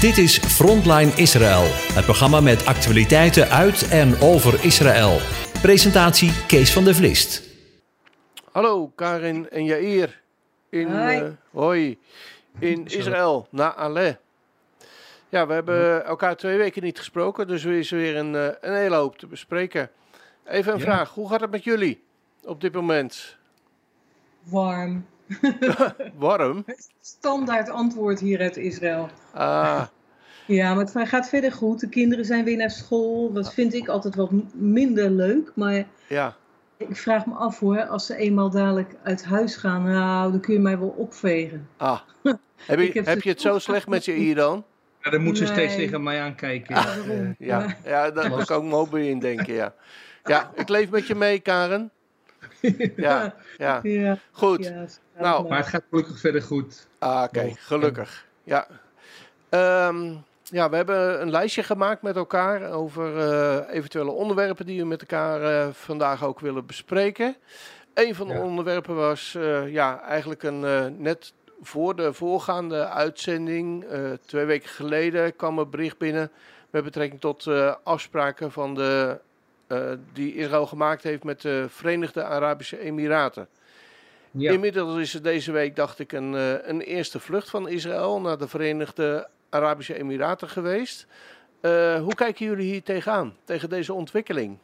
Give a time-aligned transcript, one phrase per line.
[0.00, 1.62] Dit is Frontline Israël,
[1.94, 5.18] het programma met actualiteiten uit en over Israël.
[5.62, 7.42] Presentatie Kees van der Vlist.
[8.52, 10.20] Hallo Karin en Jair
[10.68, 11.16] in, Hoi.
[11.18, 11.98] eh, hoi,
[12.58, 14.18] in Israël, na Ale.
[15.28, 18.74] Ja, we hebben elkaar twee weken niet gesproken, dus er is weer een, eh, een
[18.76, 19.90] hele hoop te bespreken.
[20.46, 20.84] Even een Ja.
[20.84, 22.02] vraag, hoe gaat het met jullie
[22.44, 23.36] op dit moment?
[24.42, 25.06] Warm.
[26.18, 26.64] Warm?
[27.00, 29.08] Standaard antwoord hier uit Israël.
[29.34, 29.82] Ah,
[30.46, 31.80] Ja, maar het gaat verder goed.
[31.80, 33.32] De kinderen zijn weer naar school.
[33.32, 35.52] Dat vind ik altijd wat minder leuk.
[35.54, 36.36] Maar ja.
[36.76, 40.54] ik vraag me af hoor, als ze eenmaal dadelijk uit huis gaan, nou, dan kun
[40.54, 41.68] je mij wel opvegen.
[41.76, 42.00] Ah.
[42.66, 44.64] Heb je, heb je het zo slecht met je hier dan?
[45.02, 46.74] Ja, dan moet ze steeds tegen mij aankijken.
[46.74, 47.34] Ja, Eh, waarom?
[47.38, 49.74] Ja, ja daar kan ik me ook bij indenken, ja.
[50.24, 51.90] Ja, ik leef met je mee, Karen.
[52.96, 53.80] Ja, ja.
[53.82, 54.72] Ja, Goed.
[55.24, 56.86] Gaat Nou, maar het gaat gelukkig verder goed.
[56.98, 58.26] Ah, oké, gelukkig.
[58.44, 58.66] Ja.
[59.48, 60.12] Ehm,
[60.42, 65.00] ja, we hebben een lijstje gemaakt met elkaar over eh, eventuele onderwerpen die we met
[65.00, 67.36] elkaar eh, vandaag ook willen bespreken.
[67.94, 68.40] Een van de Ja.
[68.42, 74.68] onderwerpen was eh, ja, eigenlijk een, eh, net voor de voorgaande uitzending, eh, twee weken
[74.68, 76.30] geleden, kwam een bericht binnen
[76.70, 79.18] met betrekking tot eh, afspraken van de,
[79.66, 79.78] eh,
[80.12, 83.48] die Israël gemaakt heeft met de Verenigde Arabische Emiraten.
[84.30, 84.52] Ja.
[84.52, 88.38] Inmiddels is er deze week, dacht ik, een, eh, een eerste vlucht van Israël naar
[88.38, 91.06] de Verenigde Arabische Emiraten geweest.
[91.60, 94.58] Eh, hoe kijken jullie hier tegenaan, tegen deze ontwikkeling?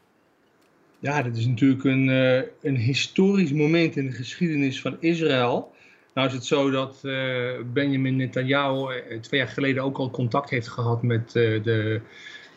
[0.98, 5.74] ja, dat is natuurlijk een, eh, een historisch moment in de geschiedenis van Israël.
[6.14, 10.68] Nou is het zo dat eh, Benjamin Netanyahu twee jaar geleden ook al contact heeft
[10.68, 12.00] gehad met, eh, de,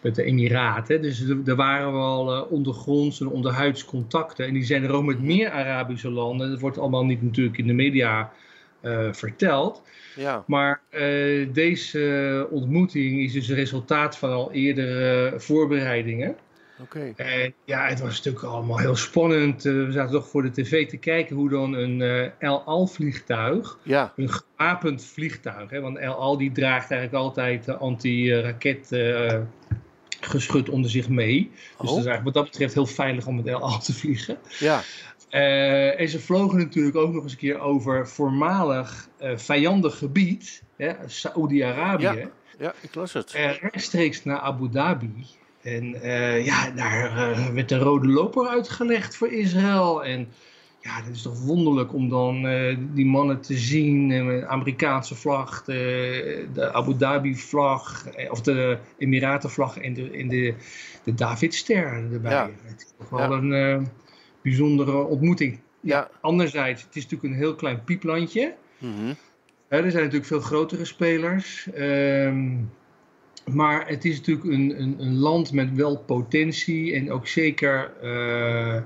[0.02, 1.02] met de Emiraten.
[1.02, 4.46] Dus er, waren wel eh, ondergronds en onderhuids contacten.
[4.46, 6.50] En die zijn er ook met meer Arabische landen.
[6.50, 8.32] Dat wordt allemaal niet natuurlijk in de media
[8.82, 9.82] eh, verteld.
[10.16, 16.36] Ja, Maar eh, deze ontmoeting is dus een resultaat van al eerdere voorbereidingen.
[16.82, 17.14] oké.
[17.16, 19.64] En ja, het was natuurlijk allemaal heel spannend.
[19.64, 22.02] We zaten toch voor de tv te kijken hoe dan een
[22.40, 28.90] El Al-vliegtuig, Ja, een gewapend vliegtuig, hè, want El Al die draagt eigenlijk altijd anti-raket
[30.22, 31.52] geschut onder zich mee.
[31.54, 33.94] Dus dat is oh, eigenlijk wat dat betreft heel veilig om met El Al te
[33.94, 34.38] vliegen.
[34.60, 34.82] ja,
[35.30, 40.64] Eh, en ze vlogen natuurlijk ook nog eens een keer over voormalig eh, vijandig gebied,
[41.06, 42.30] Saoedi-Arabië, Ja.
[42.60, 43.34] ja, ik las het.
[43.34, 45.26] eh, rechtstreeks naar Abu Dhabi.
[45.62, 45.86] En
[46.44, 50.04] ja, daar werd de rode loper uitgelegd voor Israël.
[50.04, 50.28] En
[50.82, 54.48] ja, dat is toch wonderlijk om dan eh, die mannen te zien eh, met de
[54.48, 60.54] Amerikaanse vlag, de, de Abu Dhabi vlag, eh, of de Emiratenvlag en de, en de,
[61.04, 62.32] de Davidster erbij.
[62.32, 62.50] Ja.
[62.64, 63.88] Het is toch wel een eh,
[64.42, 65.60] bijzondere ontmoeting.
[65.80, 68.56] Ja, Anderzijds, het is natuurlijk een heel klein pieplandje.
[68.78, 69.14] mhm,
[69.68, 71.70] er zijn natuurlijk veel grotere spelers.
[71.74, 72.56] ehm,
[73.54, 76.94] maar het is natuurlijk een, een, een land met wel potentie.
[76.94, 78.82] En ook zeker eh,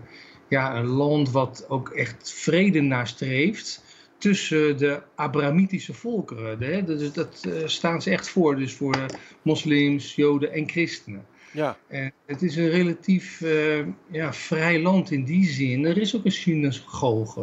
[0.53, 3.83] ja, een land wat ook echt vrede nastreeft.
[4.17, 6.61] Tussen de Abrahamitische volkeren.
[6.61, 6.83] Hè?
[7.13, 8.55] Dat, eh, staan ze echt voor.
[8.55, 9.05] Dus voor
[9.41, 11.25] moslims, joden en christenen.
[11.51, 15.85] ja, En het is een relatief eh, ja, vrij land in die zin.
[15.85, 17.41] Er is ook een synagoge.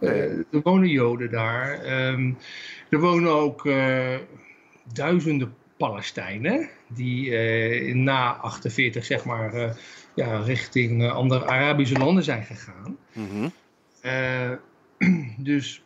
[0.00, 1.82] eh, er wonen Joden daar.
[1.82, 2.32] Ehm,
[2.88, 3.68] er wonen ook
[4.92, 7.30] duizenden Palestijnen die
[7.94, 9.76] na 48 zeg maar
[10.14, 12.96] ja, richting eh, andere Arabische landen zijn gegaan.
[13.12, 13.48] mhm.
[14.00, 14.50] Eh,
[15.50, 15.82] dus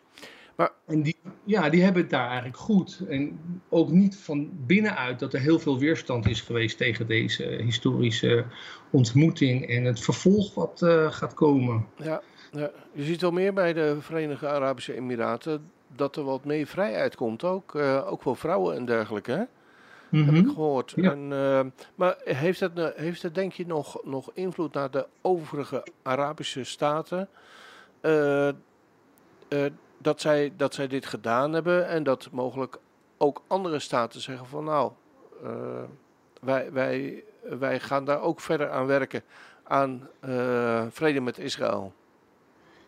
[0.56, 3.00] Maar- en die, ja, die hebben het daar eigenlijk goed.
[3.08, 8.44] En ook niet van binnenuit dat er heel veel weerstand is geweest tegen deze historische
[8.90, 11.86] ontmoeting en het vervolg wat eh, gaat komen.
[11.96, 12.20] Ja,
[12.52, 17.16] ja, je ziet wel meer bij de Verenigde Arabische Emiraten dat er wat meer vrijheid
[17.16, 17.74] komt ook.
[18.06, 19.42] ook voor vrouwen en dergelijke, hè?
[20.16, 20.36] Heb Mhm.
[20.36, 20.92] ik gehoord.
[20.96, 21.10] Ja.
[21.10, 21.60] En, eh,
[21.94, 26.64] maar heeft het, eh, heeft het denk je nog, nog invloed naar de overige Arabische
[26.64, 27.28] staten?
[28.00, 28.48] eh,
[29.98, 32.78] dat, zij, dat zij dit gedaan hebben en dat mogelijk
[33.18, 34.92] ook andere staten zeggen van nou,
[36.40, 39.22] wij, wij, wij gaan daar ook verder aan werken
[39.64, 40.08] aan
[40.90, 41.92] vrede met Israël.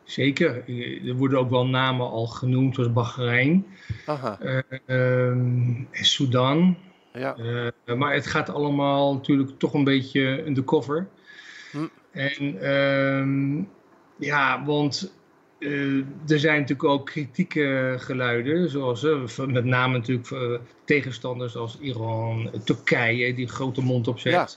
[0.05, 0.64] Zeker.
[1.08, 3.67] Er worden ook wel namen al genoemd, zoals Bahrein
[4.06, 6.76] Aha, eh, ehm, en Sudan.
[7.19, 7.37] Ja,
[7.85, 11.09] Eh, maar het gaat allemaal natuurlijk toch een beetje undercover.
[11.71, 11.87] Hm.
[12.11, 13.63] En ehm,
[14.19, 15.15] ja, want
[15.59, 15.97] eh,
[16.29, 23.35] er zijn natuurlijk ook kritieke geluiden, zoals eh, met name natuurlijk tegenstanders als Iran, Turkije,
[23.35, 24.49] die een grote mond opzet Ja.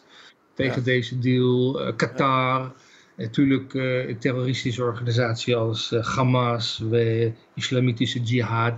[0.53, 0.83] tegen Ja.
[0.83, 2.73] deze deal, Qatar.
[3.15, 8.73] Natuurlijk een terroristische organisatie als Hamas, de Islamitische Jihad.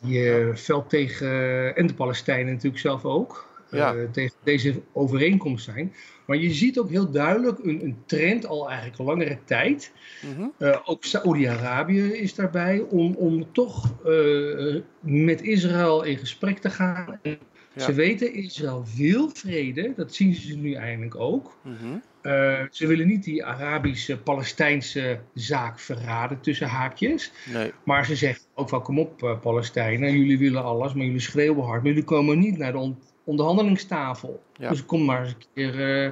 [0.00, 3.94] Je veld tegen, en de Palestijnen natuurlijk zelf ook, Ja.
[3.94, 5.92] eh, tegen deze overeenkomst zijn.
[6.26, 9.92] Maar je ziet ook heel duidelijk een, een trend al eigenlijk langere tijd.
[10.22, 10.48] Mhm.
[10.58, 17.18] Eh, ook Saoedi-Arabië is daarbij om, om toch eh, met Israël in gesprek te gaan.
[17.22, 17.38] En
[17.78, 17.84] Ja.
[17.84, 21.56] Ze weten, Israël wil vrede, dat zien ze nu eigenlijk ook.
[21.62, 21.74] Mhm.
[22.20, 27.32] Eh, ze willen niet die Arabische-Palestijnse zaak verraden tussen haakjes.
[27.52, 27.72] Nee.
[27.84, 31.64] Maar ze zeggen ook wel, kom op uh, Palestijnen, jullie willen alles, maar jullie schreeuwen
[31.64, 31.82] hard.
[31.82, 34.42] Maar jullie komen niet naar de on onderhandelingstafel.
[34.52, 34.68] Ja.
[34.68, 36.10] Dus kom maar eens een keer uh,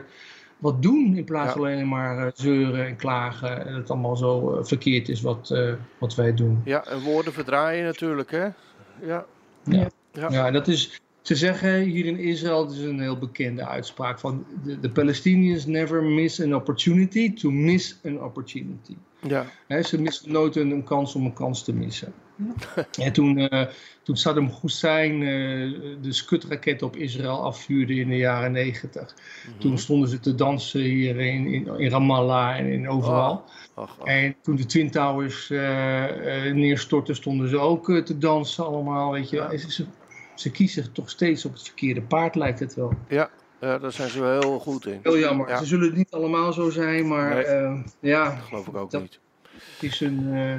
[0.58, 1.66] wat doen in plaats van Ja.
[1.68, 3.66] alleen maar zeuren en klagen.
[3.66, 5.54] En het allemaal zo verkeerd is wat,
[5.98, 6.60] wat wij doen.
[6.64, 8.44] Ja, en woorden verdraaien natuurlijk, hè?
[9.02, 9.24] Ja.
[9.64, 10.30] Ja, Ja.
[10.30, 11.00] ja dat is...
[11.26, 15.66] Ze zeggen hier in Israël, het is een heel bekende uitspraak van de, de Palestinians
[15.66, 18.96] never miss an opportunity to miss an opportunity.
[19.20, 19.46] Ja.
[19.66, 22.12] He, ze missen nooit een, een, kans om een kans te missen.
[23.00, 23.66] En toen, uh,
[24.02, 29.60] toen Saddam Hussein uh, de skutraket op Israël afvuurde in de jaren negentig, mm -hmm.
[29.60, 33.32] toen stonden ze te dansen hier in, in, in Ramallah en in overal.
[33.32, 33.82] Oh.
[33.82, 34.06] Ach, ach.
[34.06, 35.60] En toen de Twin Towers uh,
[36.52, 39.12] neerstortten, stonden ze ook te dansen allemaal.
[39.12, 39.36] Weet je.
[39.36, 39.56] Ja.
[39.56, 39.84] Ze,
[40.36, 42.92] ze kiezen toch steeds op het verkeerde paard, lijkt het wel.
[43.08, 43.30] Ja,
[43.60, 45.00] ja daar zijn ze wel heel goed in.
[45.02, 45.48] Heel jammer.
[45.48, 45.58] Ja.
[45.58, 47.44] Ze zullen het niet allemaal zo zijn, maar Nee.
[47.44, 48.24] uh, ja.
[48.24, 49.18] Dat geloof ik ook dat niet.
[49.80, 50.50] Is een, uh,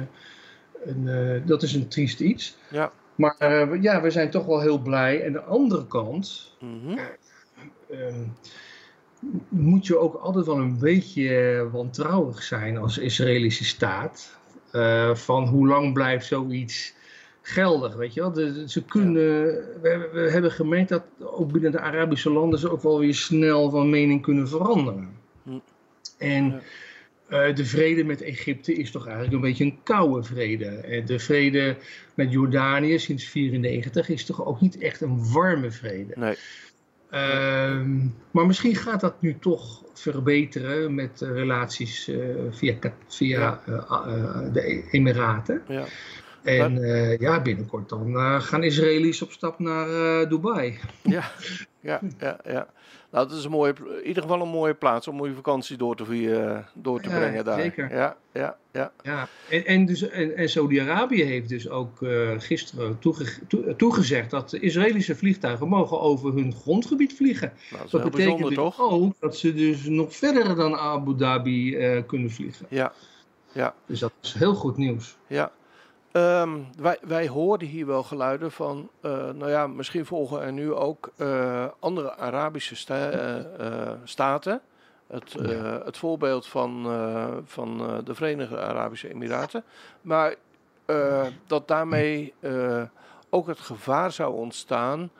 [0.84, 2.56] een, uh, dat is een triest iets.
[2.70, 2.92] Ja.
[3.14, 5.22] Maar ja, we zijn toch wel heel blij.
[5.22, 6.56] En de andere kant.
[6.60, 8.34] Mm -hmm.
[9.48, 14.38] moet je ook altijd wel een beetje wantrouwig zijn als Israëlische staat.
[15.12, 16.94] Van hoe lang blijft zoiets
[17.48, 18.32] geldig, weet je wel.
[18.32, 19.44] De, ze kunnen,
[19.82, 23.70] we, we, hebben gemerkt dat ook binnen de Arabische landen ze ook wel weer snel
[23.70, 25.16] van mening kunnen veranderen.
[25.42, 25.58] Hm.
[26.18, 26.62] En
[27.30, 30.66] uh, de vrede met Egypte is toch eigenlijk een beetje een koude vrede.
[30.66, 31.76] En de vrede
[32.14, 36.12] met Jordanië sinds 1994 is toch ook niet echt een warme vrede.
[36.16, 36.36] Nee.
[37.12, 37.80] Uh,
[38.30, 42.18] maar misschien gaat dat nu toch verbeteren met relaties uh,
[42.50, 42.74] via,
[43.06, 44.50] via ja.
[44.52, 45.62] de Emiraten.
[45.68, 45.84] Ja.
[46.42, 50.78] En uh, ja, binnenkort dan uh, gaan Israëli's op stap naar uh, Dubai.
[51.02, 51.30] Ja,
[51.80, 52.68] ja, ja, ja.
[53.10, 55.96] Nou, dat is een mooie, in ieder geval een mooie plaats om je vakantie door
[55.96, 57.60] te, door te ja, brengen daar.
[57.60, 57.94] Zeker.
[57.94, 58.92] Ja, ja, ja.
[59.02, 59.28] ja.
[59.48, 61.98] En, en, dus, en, en Saudi-Arabië heeft dus ook
[62.38, 67.52] gisteren toege, to, toegezegd dat Israëlische vliegtuigen mogen over hun grondgebied vliegen.
[67.70, 68.76] Nou, dat, dat betekent dus toch?
[68.76, 68.90] toch?
[68.90, 71.76] ook dat ze dus nog verder dan Abu Dhabi
[72.06, 72.66] kunnen vliegen.
[72.68, 72.92] Ja,
[73.52, 73.74] ja.
[73.86, 75.16] Dus dat is heel goed nieuws.
[75.26, 75.52] Ja.
[76.12, 80.72] Um, wij, wij hoorden hier wel geluiden van, uh, nou ja, misschien volgen er nu
[80.72, 83.12] ook uh, andere Arabische sta
[83.60, 84.60] uh, staten.
[85.06, 85.32] Het,
[85.84, 86.82] het voorbeeld van,
[87.44, 89.64] van de Verenigde Arabische Emiraten.
[90.00, 90.34] Maar
[91.46, 92.34] dat daarmee
[93.30, 95.10] ook het gevaar zou ontstaan,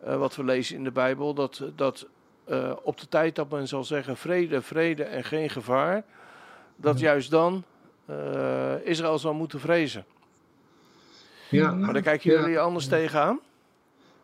[0.00, 2.06] wat we lezen in de Bijbel, dat, dat
[2.82, 6.04] op de tijd dat men zal zeggen vrede, vrede en geen gevaar,
[6.76, 7.64] dat juist dan
[8.82, 10.04] Israël zal moeten vrezen.
[11.48, 12.60] Ja, maar daar kijken jullie ja.
[12.60, 13.40] anders tegenaan?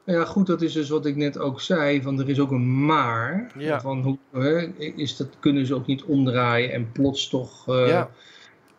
[0.04, 2.02] Ja, goed, dat is dus wat ik net ook zei.
[2.02, 3.50] Van er is ook een maar.
[3.58, 3.80] Ja.
[3.80, 4.60] Van hoe, hè,
[4.96, 8.10] is dat, kunnen ze ook niet omdraaien en plots toch uh, ja.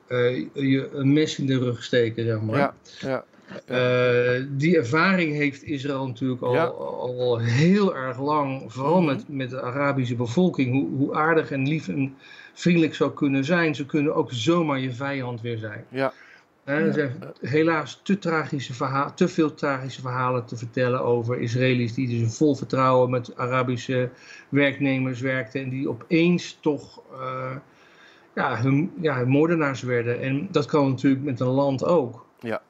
[0.07, 2.57] uh, je een mes in de rug steken, zeg maar.
[2.57, 3.25] Ja, ja.
[3.69, 6.65] Uh, die ervaring heeft Israël natuurlijk al, ja.
[6.65, 8.73] al heel erg lang.
[8.73, 9.15] Vooral mm -hmm.
[9.15, 10.71] met, met de Arabische bevolking.
[10.71, 12.15] Hoe, hoe aardig en lief en
[12.53, 13.75] vriendelijk zou kunnen zijn.
[13.75, 15.85] Ze kunnen ook zomaar je vijand weer zijn.
[15.89, 16.13] Ja.
[16.65, 22.19] Er zijn helaas te, tragische verhalen, te veel tragische verhalen te vertellen over Israëli's die
[22.19, 24.09] dus vol vertrouwen met Arabische
[24.49, 27.55] werknemers werkten en die opeens toch uh,
[28.35, 30.21] ja, hun, ja, moordenaars werden.
[30.21, 32.25] En dat kan natuurlijk met een land ook.
[32.39, 32.61] Ja.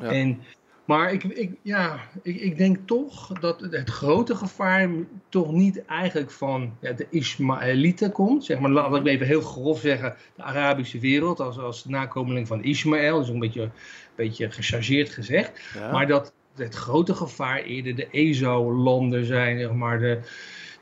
[0.00, 0.10] ja.
[0.10, 0.42] En,
[0.86, 4.90] maar ik, ik, ja, ik, ik denk toch dat het grote gevaar
[5.28, 8.44] toch niet eigenlijk van ja, de Ismaëlieten komt.
[8.44, 12.62] Zeg maar, laat ik even heel grof zeggen, de Arabische wereld als, als nakomeling van
[12.62, 13.16] Ismaël.
[13.16, 13.70] Dat is een beetje, een
[14.14, 15.60] beetje gechargeerd gezegd.
[15.74, 15.90] Ja.
[15.90, 20.20] Maar dat het grote gevaar eerder de ESO-landen zijn, zeg maar, de,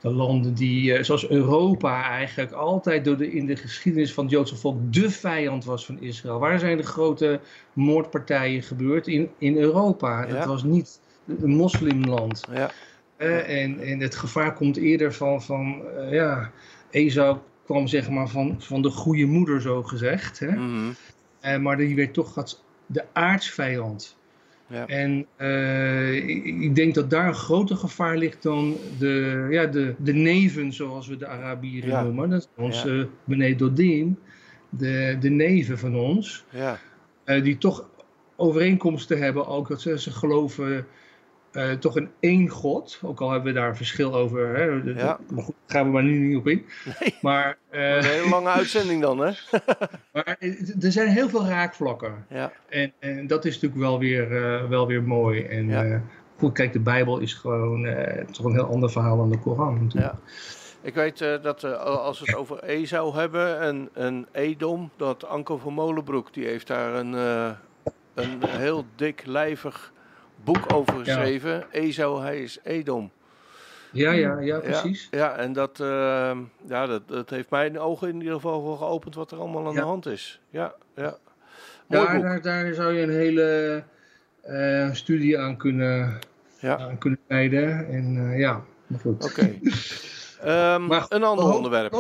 [0.04, 4.56] de landen die, zoals Europa eigenlijk altijd door de, in de geschiedenis van het Joodse
[4.56, 6.38] volk de vijand was van Israël.
[6.38, 7.40] Waar zijn de grote
[7.72, 9.06] moordpartijen gebeurd?
[9.06, 10.26] In, in Europa.
[10.26, 10.34] Ja.
[10.34, 12.44] Dat was niet een moslimland.
[12.52, 12.70] Ja.
[13.18, 16.50] Uh, en, en het gevaar komt eerder van, van uh, ja,
[16.90, 20.38] Esau kwam zeg maar van, van de goede moeder zo gezegd.
[20.38, 20.50] Hè?
[20.50, 20.94] Mm -hmm.
[21.44, 24.16] uh, maar die werd toch de aardsvijand.
[24.74, 24.86] Ja.
[24.86, 29.94] En uh, ik, ik denk dat daar een groter gevaar ligt dan de, ja, de,
[29.98, 32.02] de neven, zoals we de Arabieren Ja.
[32.02, 32.30] noemen.
[32.30, 33.08] Dat is onze Ja.
[34.68, 36.44] De, de neven van ons.
[36.50, 36.78] Ja.
[37.24, 37.88] Uh, die toch
[38.36, 40.86] overeenkomst te hebben ook dat ze, ze geloven
[41.54, 43.00] eh, toch in één God.
[43.02, 44.56] Ook al hebben we daar een verschil over.
[44.56, 44.82] Hè.
[44.82, 45.18] De- de- Ja.
[45.30, 46.64] Maar goed, daar gaan we maar nu niet op in.
[47.00, 47.14] Nee.
[47.22, 49.30] Maar, eh, Een hele lange uitzending dan, hè?
[50.12, 50.36] maar
[50.80, 52.26] er zijn heel veel raakvlakken.
[52.28, 55.42] Ja, En, en dat is natuurlijk wel weer, eh, wel weer mooi.
[55.42, 55.84] En Ja.
[55.84, 55.96] eh,
[56.38, 59.82] goed, kijk, de Bijbel is gewoon eh, toch een heel ander verhaal dan de Koran.
[59.84, 60.12] natuurlijk.
[60.12, 60.18] ja.
[60.82, 65.24] Ik weet eh, dat eh, als we het over Esau hebben en, en Edom, dat
[65.26, 67.50] Anko van Molenbroek, die heeft daar een, eh,
[68.14, 69.92] een heel dik, lijvig
[70.44, 71.64] boek over geschreven.
[71.70, 73.10] Esau, hij is Edom.
[73.90, 75.08] Ja, ja, ja, precies.
[75.10, 76.36] Ja, ja en dat, eh,
[76.68, 79.72] ja, dat, dat heeft mijn ogen in ieder geval wel geopend wat er allemaal aan
[79.72, 79.80] Ja.
[79.80, 80.40] de hand is.
[80.50, 81.16] Ja, ja.
[81.86, 83.82] Mooi Daar, daar, daar zou je een hele
[84.42, 86.18] eh, studie aan kunnen,
[86.58, 87.88] Ja, aan kunnen wijden.
[87.88, 89.24] En eh, ja, maar goed.
[89.24, 89.50] oké.
[90.40, 91.92] Ehm, Maar een ander onderwerp.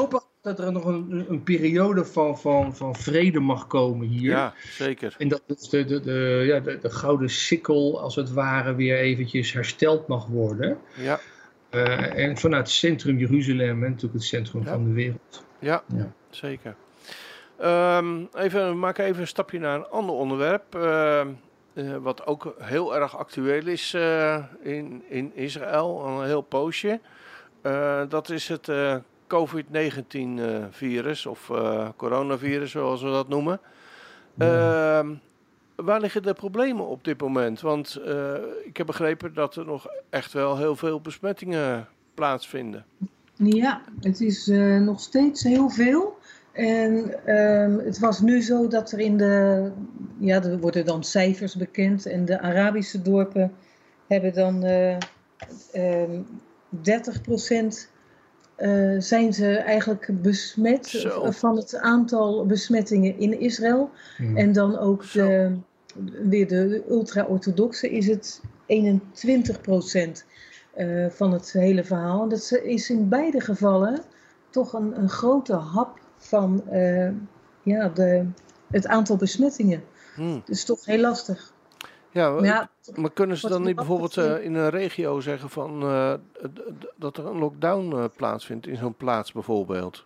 [0.44, 4.30] Dat er nog een, een periode van, van, van vrede mag komen hier.
[4.30, 5.14] Ja, zeker.
[5.18, 8.96] En dat dus de, de, de, ja, de, de gouden sikkel, als het ware, weer
[8.98, 10.78] eventjes hersteld mag worden.
[10.96, 11.20] Ja,
[11.70, 14.70] Eh, en vanuit het centrum Jeruzalem, en natuurlijk het centrum Ja.
[14.70, 15.44] van de wereld.
[15.58, 16.12] ja, Ja.
[16.30, 16.74] zeker.
[17.58, 20.74] Ehm, even, we maken even een stapje naar een ander onderwerp.
[20.74, 21.28] ehm,
[21.74, 27.00] eh, wat ook heel erg actueel is eh, in, in Israël, al een heel poosje.
[28.08, 28.68] Dat is het
[29.34, 33.60] COVID-19-virus of eh, coronavirus, zoals we dat noemen.
[34.38, 35.14] Ehm,
[35.74, 37.60] waar liggen de problemen op dit moment?
[37.60, 42.84] Want eh, ik heb begrepen dat er nog echt wel heel veel besmettingen plaatsvinden.
[43.36, 46.18] Ja, het is eh, nog steeds heel veel.
[46.52, 49.70] En ehm, het was nu zo dat er in de,
[50.18, 53.52] ja, er worden dan cijfers bekend en de Arabische dorpen
[54.06, 54.96] hebben dan eh
[55.72, 56.20] ehm
[56.82, 57.20] 30
[58.56, 61.30] eh, zijn ze eigenlijk besmet Zo.
[61.30, 63.90] van het aantal besmettingen in Israël.
[64.16, 64.36] Hmm.
[64.36, 65.56] En dan ook de,
[66.28, 70.24] weer de ultra-orthodoxe is het 21%
[70.74, 72.28] eh, van het hele verhaal.
[72.28, 74.00] Dat is in beide gevallen
[74.50, 77.10] toch een, een grote hap van eh,
[77.62, 78.26] ja, de,
[78.70, 79.82] het aantal besmettingen.
[80.14, 80.38] Hm.
[80.44, 81.53] Dus toch heel lastig.
[82.14, 85.82] Ja, Maar ja, Maar kunnen ze dan niet bijvoorbeeld eh, in een regio zeggen van
[85.82, 86.14] eh,
[86.96, 90.04] dat er een lockdown eh, plaatsvindt in zo'n plaats bijvoorbeeld?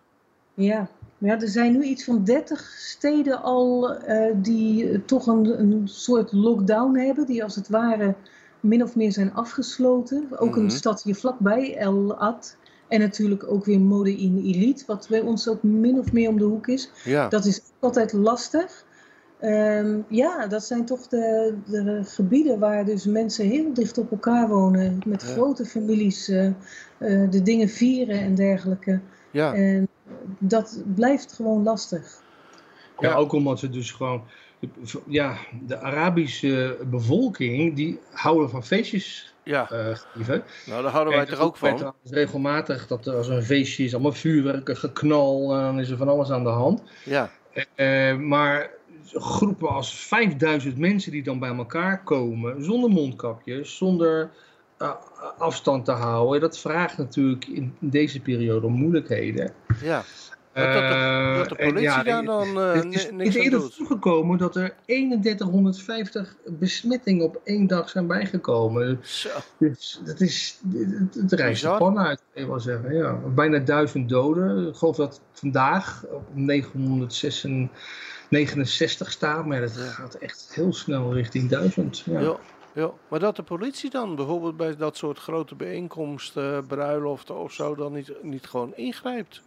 [0.53, 0.87] Ja,
[1.17, 3.95] ja, er zijn nu iets van 30 steden al
[4.35, 8.15] die toch een, een soort lockdown hebben, die als het ware
[8.59, 10.27] min of meer zijn afgesloten.
[10.37, 10.59] Ook Mhm.
[10.59, 12.57] een stad hier vlakbij, El Ad.
[12.87, 16.37] En natuurlijk ook weer Mode in Elite, wat bij ons ook min of meer om
[16.37, 16.89] de hoek is.
[17.03, 18.85] Ja, Dat is altijd lastig.
[19.39, 24.47] Ehm, ja, dat zijn toch de, de gebieden waar dus mensen heel dicht op elkaar
[24.47, 24.99] wonen.
[25.05, 25.27] Met Ja.
[25.27, 26.53] grote families, eh, eh,
[27.31, 28.99] de dingen vieren en dergelijke.
[29.31, 29.87] ja, En
[30.39, 32.21] dat blijft gewoon lastig.
[32.99, 33.15] Ja, Ja.
[33.15, 34.23] ook omdat ze dus gewoon.
[35.07, 35.35] Ja,
[35.67, 39.69] de Arabische bevolking die houden van feestjes ja.
[39.71, 40.43] eh geven.
[40.65, 41.93] Nou, daar houden wij er ook van.
[42.03, 46.09] regelmatig dat er als een feestje is, allemaal vuurwerk, een geknal, dan is er van
[46.09, 46.81] alles aan de hand.
[47.05, 47.29] Ja,
[47.75, 48.69] Eh, maar
[49.13, 54.29] groepen als 5000 mensen die dan bij elkaar komen, zonder mondkapjes, zonder
[54.77, 54.91] eh,
[55.37, 59.53] afstand te houden, dat vraagt natuurlijk in deze periode om moeilijkheden.
[59.83, 60.03] ja.
[60.53, 63.75] Dat, dat, de, dat de Eh, politie ja, daar dan het is niks aan eerder
[63.75, 68.99] toegekomen dat er 3150 besmettingen op één dag zijn bijgekomen.
[69.01, 70.59] Zo, Dus dat is,
[71.11, 72.95] het, rijst de pan uit, kan je wel zeggen.
[72.95, 73.13] Ja.
[73.13, 74.67] Bijna duizend doden.
[74.67, 76.35] Ik geloof dat vandaag op
[78.29, 82.03] 969 staat, maar dat gaat echt heel snel richting duizend.
[82.05, 82.19] Ja.
[82.19, 82.37] ja,
[82.73, 82.91] ja.
[83.07, 87.93] Maar dat de politie dan bijvoorbeeld bij dat soort grote bijeenkomsten, bruiloften of zo, dan
[87.93, 89.41] niet, niet gewoon ingrijpt.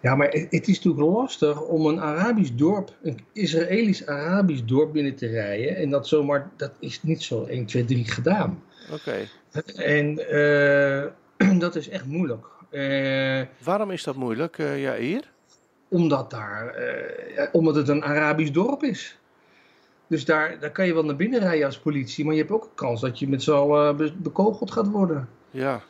[0.00, 5.26] Ja, maar het, is natuurlijk lastig om een Arabisch dorp, een Israëlisch-Arabisch dorp binnen te
[5.26, 5.76] rijden.
[5.76, 8.62] En dat zomaar, dat is niet zo 1, 2, 3 gedaan.
[8.92, 9.28] Oké.
[9.76, 12.46] En eh, dat is echt moeilijk.
[12.70, 15.30] Eh, Waarom is dat moeilijk, eh ja, hier?
[15.88, 19.18] Omdat, daar, eh, omdat het een Arabisch dorp is.
[20.06, 22.64] Dus daar, daar kan je wel naar binnen rijden als politie, maar je hebt ook
[22.64, 25.28] een kans dat je met z'n allen be- bekogeld gaat worden.
[25.50, 25.82] Ja,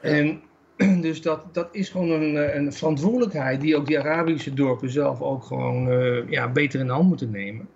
[0.00, 0.42] En
[1.06, 5.20] dus dat, dat is gewoon een, eh, een verantwoordelijkheid die ook die Arabische dorpen zelf
[5.20, 7.68] ook gewoon eh, ja, beter in de hand moeten nemen.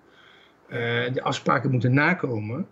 [1.13, 2.67] De afspraken moeten nakomen.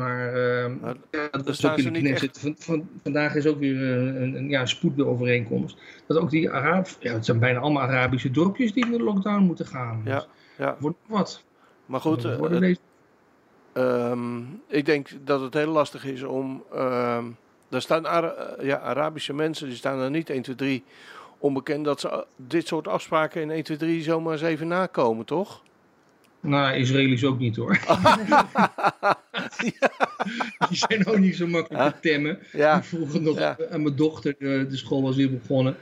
[0.00, 0.32] Maar
[0.80, 2.38] Maar ja, dat is ook in de niet Knesset.
[2.40, 5.76] Van, van, vandaag is ook weer een, een, ja, spoedovereenkomst.
[6.06, 9.42] Dat ook die Arab, ja, het zijn bijna allemaal Arabische dorpjes die in de lockdown
[9.42, 10.00] moeten gaan.
[10.04, 10.26] ja, Dus
[10.56, 10.76] ja.
[10.80, 11.44] wordt wat.
[11.86, 12.80] Maar goed, Worden het- deze-
[13.72, 16.62] Ehm, ik denk dat het heel lastig is om.
[16.72, 17.24] ehm
[17.68, 20.84] daar staan Ara- eh, ja, Arabische mensen, die staan er niet 1, 2, 3
[21.38, 25.24] onbekend dat ze eh, dit soort afspraken in 1, 2, 3 zomaar eens even nakomen,
[25.24, 25.62] toch?
[26.42, 27.78] Nou, Israëli's ook niet hoor.
[30.68, 32.38] Die zijn ook niet zo makkelijk te temmen.
[32.52, 32.76] Ja.
[32.76, 33.56] Ik vroeg nog Ja.
[33.70, 35.76] aan mijn dochter, de, de school was weer begonnen.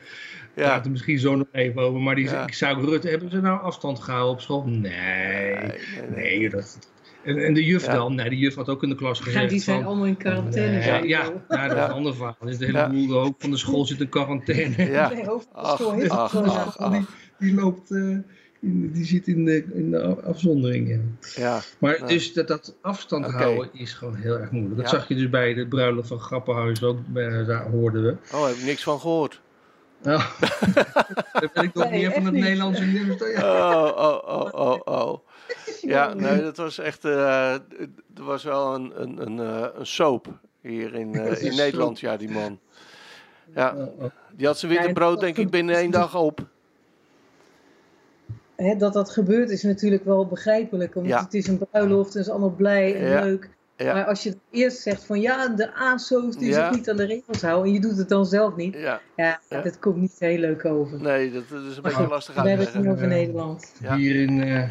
[0.54, 0.84] Ja.
[0.84, 2.00] Er misschien zo nog even over.
[2.00, 2.42] Maar die, Ja.
[2.46, 4.64] ik zou Rutte, hebben ze nou afstand gehouden op school?
[4.64, 4.80] Nee.
[4.80, 5.70] Nee, nee,
[6.14, 6.38] nee.
[6.38, 6.78] Nee, dat,
[7.24, 7.92] en, en de juf Ja.
[7.94, 8.14] dan?
[8.14, 10.16] Nee, de juf had ook in de klas gezegd Ja, die zijn van, allemaal in
[10.16, 10.78] quarantaine.
[10.78, 11.84] Nee, ja, nou, dat is Ja.
[11.84, 12.36] een ander verhaal.
[12.40, 12.90] Dus de hele Ja.
[12.90, 14.90] boel, de hoofd van de school zit in quarantaine.
[14.90, 15.12] Ja.
[15.24, 16.10] Hoofd van de Ach, school heeft
[16.78, 16.90] ach.
[16.90, 17.04] Die,
[17.38, 18.16] die loopt, eh,
[18.60, 20.88] die zit in de, in de afzondering.
[20.88, 21.42] Ja.
[21.42, 21.60] Ja.
[21.78, 22.06] Maar Ja.
[22.06, 24.76] dus dat, dat afstand houden is gewoon heel erg moeilijk.
[24.76, 24.98] Dat Ja.
[24.98, 28.16] zag je dus bij de bruiloft van Grappenhuis ook, eh, daar hoorden we.
[28.36, 29.40] Oh, heb ik niks van gehoord.
[30.02, 30.22] Nou,
[31.32, 32.42] daar ben ik nog Nee, meer van het niet.
[32.42, 33.18] Nederlandse nieuws.
[33.18, 33.84] dan- Ja.
[33.84, 35.18] Oh, oh, oh, oh, oh.
[35.80, 37.04] Ja, nee, dat was echt.
[37.04, 37.60] eh, er
[38.24, 41.52] was wel een, een, een, eh, een soap hier in, eh, in soap.
[41.58, 42.58] Nederland, ja, die man.
[43.54, 44.10] Ja, Oh, oh.
[44.36, 46.46] die had zijn witte brood, denk ik, binnen één dag op.
[48.62, 50.94] Hè, dat dat gebeurt is natuurlijk wel begrijpelijk.
[50.96, 51.22] Omdat Ja.
[51.24, 53.22] het is een bruiloft en is allemaal blij en Ja.
[53.22, 53.50] leuk.
[53.76, 53.92] Ja.
[53.94, 56.66] Maar als je eerst zegt van ja, de ASO's die Ja.
[56.66, 57.66] zich niet aan de regels houden.
[57.68, 58.74] En je doet het dan zelf niet.
[58.74, 59.60] Ja, Ja, Ja.
[59.62, 61.00] dat komt niet heel leuk over.
[61.00, 63.08] nee, dat, dat is een beetje lastig We hebben het nu over Ja.
[63.08, 63.74] Nederland.
[63.80, 63.96] Ja.
[63.96, 64.68] Hier in eh,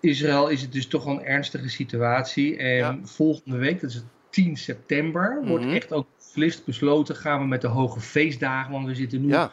[0.00, 2.56] Israël is het dus toch wel een ernstige situatie.
[2.56, 2.98] En Ja.
[3.02, 5.74] volgende week, dat is 10 september, wordt Mhm.
[5.74, 7.16] echt ook beslist besloten.
[7.16, 9.50] Gaan we met de hoge feestdagen, want we zitten nu Ja,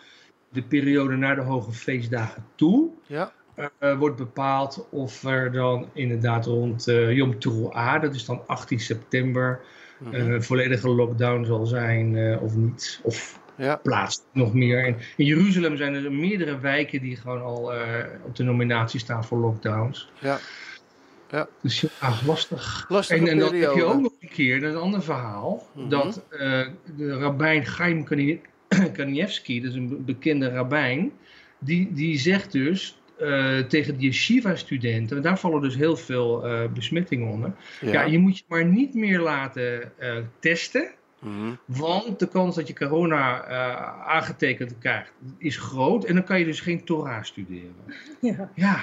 [0.49, 2.89] de periode naar de hoge feestdagen toe.
[3.07, 8.41] ja, eh, wordt bepaald of er dan inderdaad rond eh Yom Teruah, dat is dan
[8.47, 9.59] 18 september,
[9.99, 12.99] mhm, eh, volledige lockdown zal zijn of niet.
[13.03, 14.85] Of ja, plaats nog meer.
[14.85, 17.71] En in Jeruzalem zijn er meerdere wijken die gewoon al
[18.25, 20.09] op de nominatie staan voor lockdowns.
[20.19, 20.39] ja.
[21.61, 21.89] Dus ja,
[22.25, 22.85] lastig.
[22.89, 25.89] Lastige En, en dan heb je ook nog een keer, een ander verhaal, Mhm.
[25.89, 26.23] dat
[26.97, 28.41] de rabbijn Chaim Kani-
[28.93, 31.11] Kanievski, dat is een be- bekende rabbijn,
[31.59, 37.27] die, die zegt dus eh, tegen de yeshiva-studenten, daar vallen dus heel veel eh, besmettingen
[37.27, 37.91] onder, ja.
[37.91, 42.67] Ja, je moet je maar niet meer laten eh, testen, mhm, want de kans dat
[42.67, 47.75] je corona eh, aangetekend krijgt is groot en dan kan je dus geen Torah studeren.
[48.21, 48.51] Ja.
[48.55, 48.79] Ja.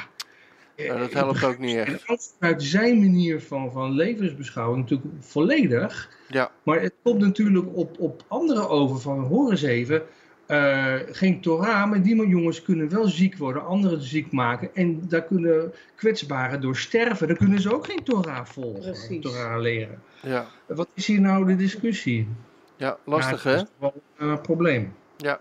[0.76, 2.08] Ja, dat helpt ook niet en echt.
[2.08, 6.10] ook vanuit zijn manier van, van levensbeschouwing natuurlijk volledig.
[6.28, 10.02] Ja, Maar het komt natuurlijk op, op anderen over van hoor eens even.
[10.50, 14.74] Eh, geen Torah, maar die jongens kunnen wel ziek worden, anderen ziek maken.
[14.74, 17.26] En daar kunnen kwetsbaren door sterven.
[17.26, 19.22] Dan kunnen ze ook geen Torah volgen, Precies.
[19.22, 20.02] Torah leren.
[20.22, 22.28] ja, Wat is hier nou de discussie?
[22.76, 23.56] ja, lastig Ja, hè?
[23.56, 24.94] dat is wel een probleem.
[25.16, 25.40] Ja,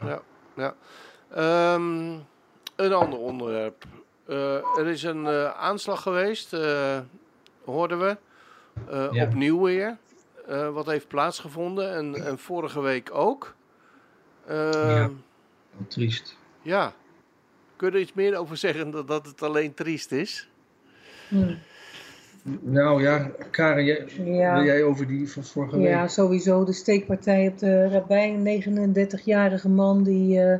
[0.00, 0.22] ja,
[0.56, 0.74] ja.
[1.34, 2.12] Ehm,
[2.76, 3.84] een ander onderwerp.
[4.26, 6.98] Eh, er is een eh, aanslag geweest, eh,
[7.64, 8.16] hoorden we,
[8.90, 9.24] eh, Ja.
[9.24, 9.96] opnieuw weer.
[10.46, 13.54] eh, wat heeft plaatsgevonden en, en vorige week ook.
[14.46, 14.96] Ehm, Ja.
[14.96, 15.10] ja.
[15.76, 16.36] Wat triest.
[17.76, 20.50] Kun je er iets meer over zeggen dan dat het alleen triest is?
[21.28, 21.54] Hm.
[22.60, 24.54] Nou ja, Karen, jij, Ja.
[24.54, 25.86] wil jij over die van vorige week?
[25.86, 26.64] Ja, sowieso.
[26.64, 28.34] De steekpartij op de rabbijn.
[28.34, 30.58] Een 39-jarige man die eh,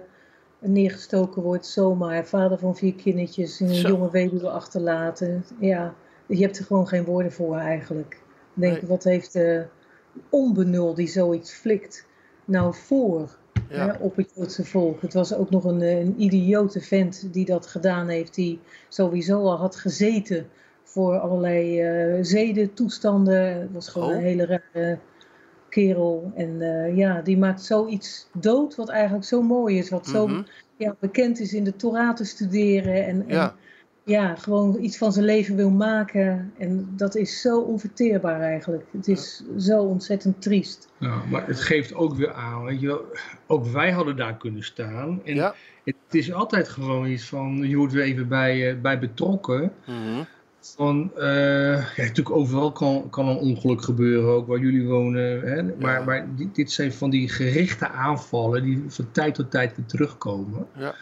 [0.58, 2.26] neergestoken wordt zomaar.
[2.26, 3.88] Vader van vier kindertjes en een Zo.
[3.88, 5.44] jonge weduwe achterlaten.
[5.60, 5.94] Ja,
[6.26, 8.20] je hebt er gewoon geen woorden voor eigenlijk.
[8.54, 8.88] Denk, Nee.
[8.90, 9.66] wat heeft de
[10.30, 12.06] onbenul die zoiets flikt
[12.44, 13.36] nou voor
[13.68, 15.02] hè, op het Joodse volk?
[15.02, 18.34] Het was ook nog een, eh, een idiote vent die dat gedaan heeft.
[18.34, 20.46] Die sowieso al had gezeten
[20.82, 23.60] voor allerlei eh zedentoestanden.
[23.60, 24.14] Het was gewoon Oh.
[24.16, 24.98] een hele rare
[25.68, 26.32] kerel.
[26.34, 29.90] En eh, ja, die maakt zoiets dood wat eigenlijk zo mooi is.
[29.90, 30.42] Wat zo mhm,
[30.76, 33.06] ja, bekend is in de Torah te studeren.
[33.06, 33.54] En, en ja,
[34.06, 36.52] ja, gewoon iets van zijn leven wil maken.
[36.58, 38.84] En dat is zo onverteerbaar eigenlijk.
[38.90, 40.88] Het is zo ontzettend triest.
[40.98, 43.04] Ja, maar het geeft ook weer aan, weet je wel,
[43.46, 45.20] ook wij hadden daar kunnen staan.
[45.24, 45.54] En ja.
[45.84, 49.72] het is altijd gewoon iets van, je wordt weer even bij, eh, bij betrokken.
[49.86, 50.22] mhm,
[50.60, 55.40] Van, eh, ja, natuurlijk overal kan, kan een ongeluk gebeuren, ook waar jullie wonen.
[55.40, 55.62] Hè?
[55.62, 56.04] Maar, Ja.
[56.04, 60.66] maar dit, dit zijn van die gerichte aanvallen die van tijd tot tijd weer terugkomen.
[60.78, 60.94] Ja.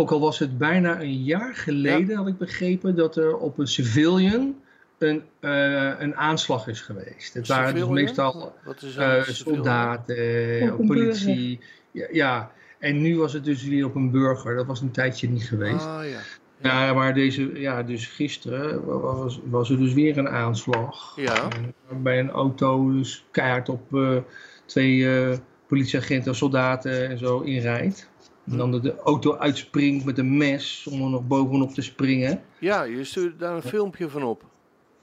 [0.00, 3.66] Ook al was het bijna een jaar geleden, had ik begrepen, dat er op een
[3.66, 4.54] civilian
[4.98, 7.34] een, eh, een aanslag is geweest.
[7.34, 8.54] Het waren dus meestal
[8.96, 10.16] eh, soldaten,
[10.60, 11.60] eh, politie.
[11.90, 14.56] Ja, ja, en nu was het dus weer op een burger.
[14.56, 15.86] Dat was een tijdje niet geweest.
[15.86, 16.20] Ah, ja.
[16.62, 21.12] Ja, maar deze, ja, dus gisteren wa- was, was er dus weer een aanslag.
[21.16, 21.48] Ja.
[21.88, 24.16] En bij een auto dus keihard op eh,
[24.64, 28.09] twee eh, politieagenten, soldaten en zo inrijdt.
[28.50, 32.42] En dan de, de auto uitspringt met een mes om er nog bovenop te springen.
[32.58, 34.44] ja, je stuurde daar een filmpje van op.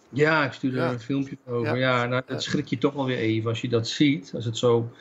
[0.09, 0.85] Ja, ik stuurde Ja.
[0.87, 1.77] er een filmpje over.
[1.77, 1.97] Ja.
[1.99, 4.31] Ja, nou, dat schrik je toch wel weer even als je dat ziet.
[4.35, 4.91] Als het zo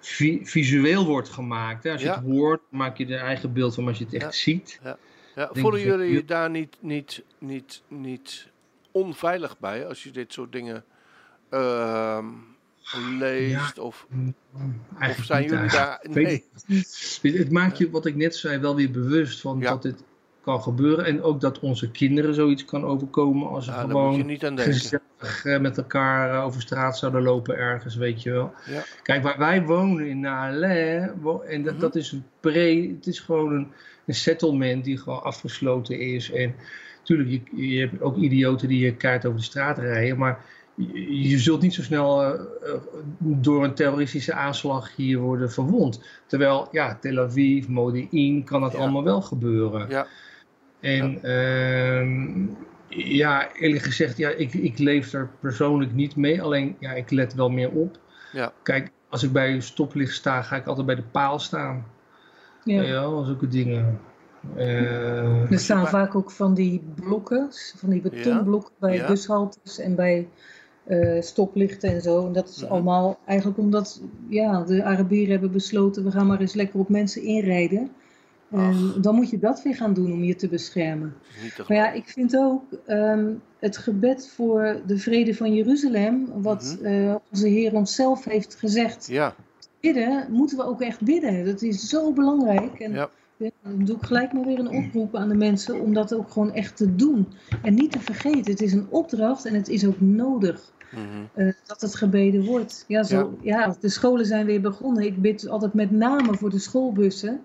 [0.00, 1.84] vi- visueel wordt gemaakt.
[1.84, 1.92] Hè.
[1.92, 2.14] Als je Ja.
[2.14, 3.84] het hoort, maak je er eigen beeld van.
[3.84, 4.98] Maar als je het echt ziet, Ja.
[5.34, 8.48] Ja, denk voelen dat jullie je- je daar niet, niet, niet, niet
[8.90, 10.84] onveilig bij als je dit soort dingen
[11.50, 12.24] ehm,
[13.18, 13.78] leest?
[13.78, 14.06] Of,
[14.98, 16.06] Eigenlijk of zijn jullie daar...
[16.10, 16.44] Nee.
[17.22, 19.68] Weet Het maakt je, wat ik net zei, wel weer bewust van Ja.
[19.70, 20.02] dat dit
[20.42, 21.04] kan gebeuren.
[21.04, 24.56] En ook dat onze kinderen zoiets kan overkomen als ze Ja, je gewoon niet aan
[24.56, 24.74] denken.
[24.74, 28.52] gezellig eh, met elkaar eh, over straat zouden lopen ergens, weet je wel.
[28.66, 28.82] Ja.
[29.02, 30.22] Kijk, waar wij wonen in
[31.20, 31.80] wo- en dat, Mhm.
[31.80, 33.72] dat is een pre, het is gewoon een,
[34.06, 36.30] een settlement die gewoon afgesloten is.
[36.30, 36.54] En
[36.98, 40.44] natuurlijk, je, je hebt ook idioten die je kaart over de straat rijden, maar
[40.92, 42.74] je, je zult niet zo snel eh, eh,
[43.18, 46.02] door een terroristische aanslag hier worden verwond.
[46.26, 48.78] Terwijl, ja, Tel Aviv, Modi'in, kan dat Ja.
[48.78, 49.88] allemaal wel gebeuren.
[49.88, 50.06] Ja.
[50.80, 52.46] En ehm,
[52.88, 56.42] ja, eerlijk gezegd, ja, ik, ik leef er persoonlijk niet mee.
[56.42, 57.98] Alleen, ja, ik let wel meer op.
[58.32, 58.52] Ja.
[58.62, 61.84] Kijk, als ik bij een stoplicht sta, ga ik altijd bij de paal staan.
[62.64, 63.24] Ja, Ja.
[63.24, 64.00] zulke dingen.
[64.56, 69.06] Eh, Er staan vaak ook van die blokken, van die betonblokken bij Ja.
[69.06, 70.28] bushaltes en bij
[70.84, 72.26] eh, stoplichten en zo.
[72.26, 72.72] En dat is Mhm.
[72.72, 77.22] allemaal eigenlijk omdat ja, de Arabieren hebben besloten, we gaan maar eens lekker op mensen
[77.22, 77.90] inrijden.
[78.50, 81.14] En dan moet je dat weer gaan doen om je te beschermen.
[81.56, 86.76] Te Maar ja, ik vind ook ehm, het gebed voor de vrede van Jeruzalem, wat
[86.80, 86.86] Mhm.
[86.86, 89.34] eh, onze Heer onszelf heeft gezegd, Ja,
[89.80, 91.44] bidden, moeten we ook echt bidden.
[91.44, 92.80] Dat is zo belangrijk.
[92.80, 93.10] En Ja.
[93.44, 96.30] Ja, dan doe ik gelijk maar weer een oproep aan de mensen om dat ook
[96.30, 97.28] gewoon echt te doen.
[97.62, 101.02] En niet te vergeten, het is een opdracht en het is ook nodig mhm.
[101.34, 102.84] eh, dat het gebeden wordt.
[102.88, 103.76] Ja, zo, ja.
[103.80, 105.04] de scholen zijn weer begonnen.
[105.04, 107.42] Ik bid altijd met name voor de schoolbussen.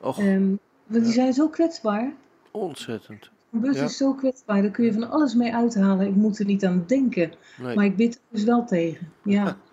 [0.00, 0.46] Och, Ehm,
[0.86, 1.12] want die Ja.
[1.12, 2.12] zijn zo kwetsbaar.
[2.50, 3.30] ontzettend.
[3.52, 6.06] Een bus is zo kwetsbaar, daar kun je van alles mee uithalen.
[6.06, 7.32] Ik moet er niet aan denken.
[7.62, 7.74] Nee.
[7.74, 9.08] Maar ik bid er dus wel tegen.
[9.24, 9.56] Ja.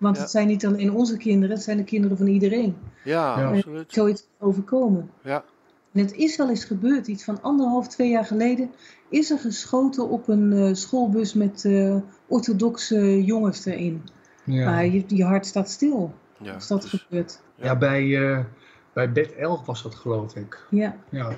[0.00, 0.22] Want Ja.
[0.22, 2.76] het zijn niet alleen onze kinderen, het zijn de kinderen van iedereen.
[3.04, 3.48] Ja, Ja.
[3.56, 3.92] absoluut.
[3.92, 5.10] Zoiets overkomen.
[5.22, 5.44] Ja,
[5.92, 8.70] En het is wel eens gebeurd, iets van anderhalf, twee jaar geleden,
[9.08, 11.96] is er geschoten op een eh, schoolbus met eh,
[12.28, 14.02] orthodoxe jongens erin.
[14.44, 14.64] ja.
[14.70, 16.54] Maar je, je hart staat stil ja.
[16.54, 17.40] als dat dus- gebeurt.
[17.54, 18.44] ja, bij, eh,
[18.92, 20.66] bij Bed 11 was dat geloof ik.
[20.70, 21.32] Ja, Ja,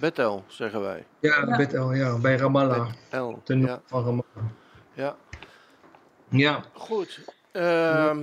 [0.00, 1.06] Betel, zeggen wij.
[1.20, 1.56] ja, Ja.
[1.56, 2.86] Bed 11, ja, bij Ramallah.
[3.04, 3.88] Betel, Ten noorden ja.
[3.88, 4.50] van Ramallah.
[4.94, 5.16] ja.
[6.28, 7.24] Ja, Goed.
[7.56, 8.22] Ehm,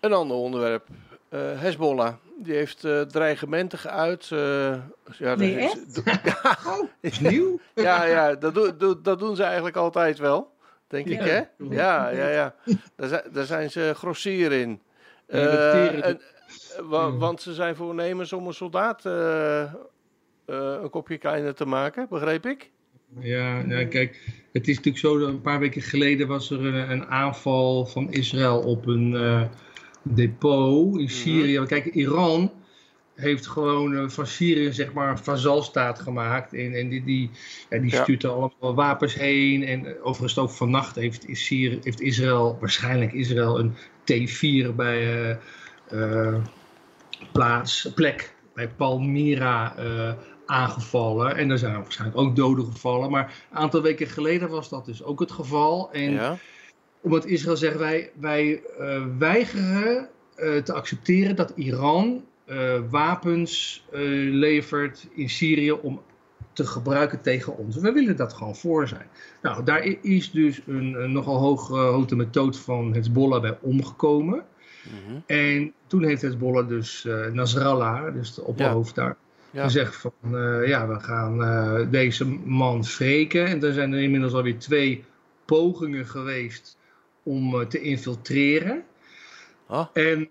[0.00, 0.86] een ander onderwerp.
[1.28, 2.12] Eh Hezbollah.
[2.38, 4.28] Die heeft eh, dreigementen geuit.
[4.32, 4.38] eh,
[5.18, 5.94] ja, dat Nee, is- echt?
[5.94, 6.02] do-
[6.70, 7.58] oh, is nieuw.
[7.74, 8.54] ja, ja dat,
[9.04, 10.54] dat doen ze eigenlijk altijd wel.
[10.86, 11.26] Denk ik, Ja.
[11.26, 11.42] hè?
[11.70, 12.54] Ja, ja, ja.
[12.96, 14.82] Daar zijn, daar zijn ze grossier in.
[15.26, 16.20] Eh, dat en-
[16.88, 17.12] wa- Ja.
[17.16, 19.68] Want ze zijn voornemens om een soldaat eh, eh,
[20.46, 22.70] een kopje kleiner te maken, begreep ik?
[23.20, 24.20] Ja, nou, kijk,
[24.52, 28.12] het is natuurlijk zo dat een paar weken geleden was er een, een aanval van
[28.12, 29.42] Israël op een eh,
[30.02, 31.64] depot in Syrië.
[31.66, 32.52] Kijk, Iran
[33.14, 36.54] heeft gewoon eh, van Syrië zeg maar een vazalstaat gemaakt.
[36.54, 37.30] En, en die, die,
[37.70, 38.02] ja, die Ja.
[38.02, 39.64] stuurt er allemaal wapens heen.
[39.64, 43.74] En eh, overigens ook vannacht heeft, is Syrië, heeft Israël, waarschijnlijk Israël, een
[44.12, 45.36] T4 bij eh,
[45.90, 46.44] eh,
[47.32, 50.12] plaats, plek bij Palmyra eh,
[50.46, 51.36] aangevallen.
[51.36, 53.10] En daar zijn waarschijnlijk ook doden gevallen.
[53.10, 55.92] Maar een aantal weken geleden was dat dus ook het geval.
[55.92, 56.38] En Ja.
[57.00, 63.84] omdat Israël zegt wij, wij eh, weigeren eh, te accepteren dat Iran eh, wapens
[64.30, 66.00] levert in Syrië om
[66.52, 67.76] te gebruiken tegen ons.
[67.76, 69.06] We willen dat gewoon voor zijn.
[69.42, 74.44] Nou, daar is dus een, een nogal hoge methode van Hezbollah bij omgekomen.
[74.84, 75.18] Mhm.
[75.26, 79.16] En toen heeft Hezbollah dus Nasrallah, dus de opperhoofd daar,
[79.56, 79.62] Ja.
[79.64, 83.46] gezegd van eh, ja, we gaan eh, deze man wreken.
[83.46, 85.04] En er zijn er inmiddels alweer twee
[85.44, 86.78] pogingen geweest
[87.22, 88.84] om eh, te infiltreren.
[89.66, 90.30] Ah, En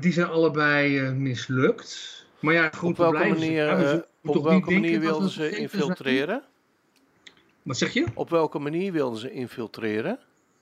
[0.00, 2.18] die zijn allebei mislukt.
[2.40, 5.56] Maar ja, goed, op welke ze- manier, we op welke manier wilden ze zijn?
[5.56, 6.42] infiltreren?
[7.62, 8.04] Wat zeg je?
[8.14, 10.18] Op welke manier wilden ze infiltreren?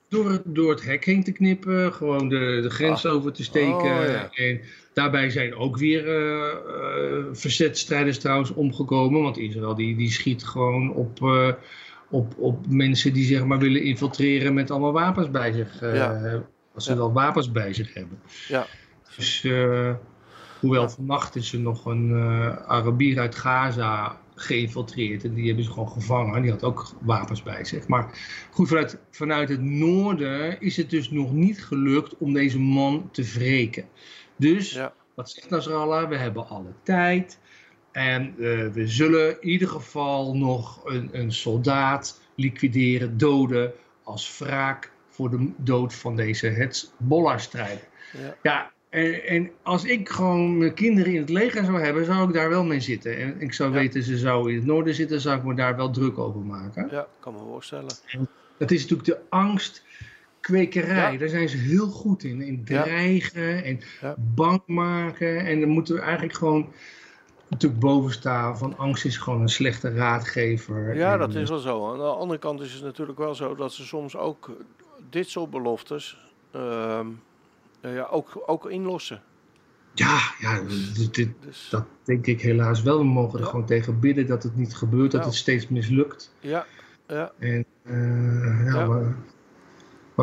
[0.08, 3.74] Door het, door het hek heen te knippen, gewoon de, de grens over te steken.
[3.74, 4.30] Oh, ja.
[4.34, 4.60] En
[4.92, 6.50] daarbij zijn ook weer eh
[7.08, 9.22] eh, verzetstrijders trouwens omgekomen.
[9.22, 11.52] Want Israël die, die schiet gewoon op, eh,
[12.08, 15.80] op, op mensen die zeg maar willen infiltreren met allemaal wapens bij zich.
[15.80, 16.42] Ja.
[16.74, 16.96] Als ze Ja.
[16.96, 18.20] wel wapens bij zich hebben.
[18.48, 18.66] Ja.
[19.16, 19.46] Dus
[20.60, 22.12] hoewel vannacht is er nog een
[22.66, 25.24] Arabier uit Gaza geïnfiltreerd.
[25.24, 26.42] En die hebben ze gewoon gevangen.
[26.42, 27.86] Die had ook wapens bij zich.
[27.88, 28.18] Maar
[28.50, 33.22] goed, vanuit, vanuit het noorden is het dus nog niet gelukt om deze man te
[33.22, 33.88] wreken.
[34.36, 34.92] Dus, Ja.
[35.14, 36.08] wat zegt Nasrallah?
[36.08, 37.38] We hebben alle tijd.
[37.92, 43.72] En eh, we zullen in ieder geval nog een, een soldaat liquideren, doden
[44.02, 47.88] als wraak voor de dood van deze Hezbollah-strijder.
[48.12, 48.36] Ja.
[48.42, 52.34] Ja, En, en als ik gewoon mijn kinderen in het leger zou hebben, zou ik
[52.34, 53.16] daar wel mee zitten.
[53.18, 53.78] En ik zou Ja.
[53.78, 56.88] weten, ze zou in het noorden zitten, zou ik me daar wel druk over maken.
[56.90, 57.90] Ja, kan me voorstellen.
[58.58, 61.12] Dat is natuurlijk de angstkwekerij.
[61.12, 61.18] Ja.
[61.18, 62.40] Daar zijn ze heel goed in.
[62.42, 63.80] In dreigen en
[64.16, 65.46] bang maken.
[65.46, 66.72] En dan moeten we eigenlijk gewoon
[67.48, 70.94] natuurlijk boven staan van angst is gewoon een slechte raadgever.
[70.96, 71.90] Ja, En, dat is wel zo.
[71.92, 74.50] Aan de andere kant is het natuurlijk wel zo dat ze soms ook
[75.10, 76.18] dit soort beloftes
[76.50, 77.06] ehm,
[77.80, 79.22] eh, ja, ook, ook inlossen.
[79.94, 80.60] Ja, ja
[80.94, 82.98] dit, dit- Dus dat denk ik helaas wel.
[82.98, 83.50] We mogen er Ja.
[83.50, 85.26] gewoon tegen bidden dat het niet gebeurt, dat Ja.
[85.26, 86.34] het steeds mislukt.
[86.40, 86.66] ja,
[87.06, 88.86] ja, En eh, ja,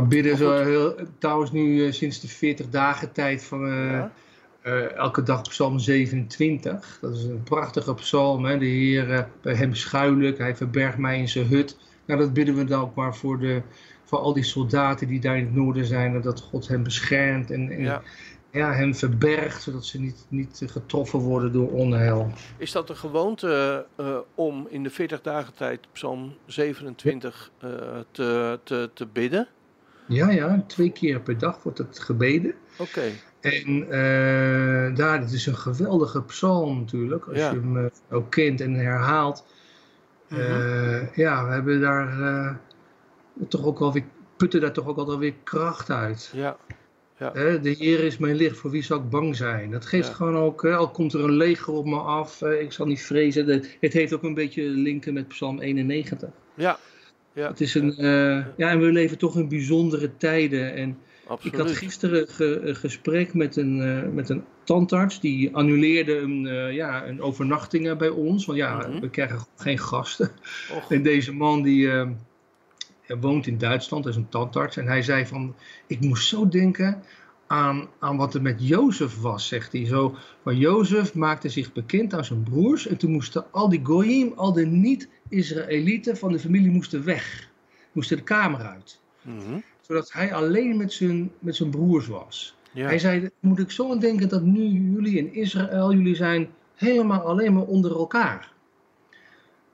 [0.07, 0.65] bidden Maar zo goed.
[0.65, 6.97] heel, trouwens nu eh, sinds de 40 dagen tijd van eh, elke dag psalm 27.
[7.01, 8.45] Dat is een prachtige psalm.
[8.45, 8.57] Hè?
[8.57, 11.77] De Heer, bij hem schuil ik, hij verbergt mij in zijn hut.
[12.05, 13.61] Nou, dat bidden we dan ook maar voor, de,
[14.05, 16.15] voor al die soldaten die daar in het noorden zijn.
[16.15, 18.01] En dat God hen beschermt en, en ja.
[18.51, 22.31] ja, hen verbergt, zodat ze niet, niet getroffen worden door onheil.
[22.57, 27.69] Is dat de gewoonte eh, om in de 40 dagen tijd Psalm 27 eh,
[28.11, 29.47] te, te, te bidden?
[30.07, 32.53] Ja, ja, twee keer per dag wordt het gebeden.
[32.77, 33.01] Oké,
[33.41, 37.51] En eh daar, het is een geweldige psalm natuurlijk, als Ja.
[37.51, 39.45] je hem ook kent en herhaalt.
[40.29, 41.05] Mhm.
[41.15, 42.59] Ja, we hebben daar
[43.47, 44.03] toch ook alweer,
[44.37, 46.31] putten daar toch ook altijd weer kracht uit.
[46.35, 46.57] ja,
[47.33, 49.71] Hè, de Heer is mijn licht, voor wie zou ik bang zijn?
[49.71, 50.13] Dat geeft Ja.
[50.13, 53.45] gewoon ook, al komt er een leger op me af, ik zal niet vrezen.
[53.45, 56.29] De- het heeft ook een beetje linken met Psalm 91.
[56.55, 56.77] ja,
[57.33, 60.73] ja, Het is een, eh, ja, en we leven toch in bijzondere tijden.
[60.73, 61.53] En absoluut.
[61.53, 65.19] ik had gisteren ge- een gesprek met een, eh, met een tandarts.
[65.19, 68.45] Die annuleerde een, eh, ja, een overnachting bij ons.
[68.45, 68.99] Want ja, Mhm.
[68.99, 70.31] we krijgen geen gasten.
[70.75, 71.89] Och, En deze man die
[73.07, 74.77] hij woont in Duitsland, is een tandarts.
[74.77, 75.55] En hij zei van,
[75.87, 77.03] ik moest zo denken
[77.47, 79.85] aan, aan wat er met Jozef was, zegt hij.
[79.85, 82.87] Zo, van Jozef maakte zich bekend aan zijn broers.
[82.87, 87.49] En toen moesten al die goyim, al de niet-Israëlieten van de familie moesten weg.
[87.91, 89.01] Moesten de kamer uit.
[89.21, 92.57] mhm, Zodat hij alleen met zijn, met zijn broers was.
[92.71, 94.63] ja, Hij zei, moet ik zo aan denken dat nu
[94.93, 98.53] jullie in Israël, jullie zijn helemaal alleen maar onder elkaar.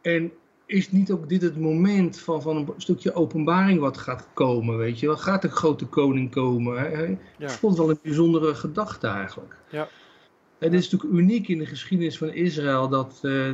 [0.02, 0.32] En
[0.72, 5.00] is niet ook dit het moment van, van een stukje openbaring wat gaat komen, weet
[5.00, 5.08] je?
[5.08, 6.80] Wat gaat de grote koning komen?
[6.80, 7.06] hè?
[7.06, 9.56] ja, Ik vond het wel een bijzondere gedachte eigenlijk.
[9.70, 9.88] Ja.
[10.58, 13.52] Het is natuurlijk uniek in de geschiedenis van Israël dat, eh,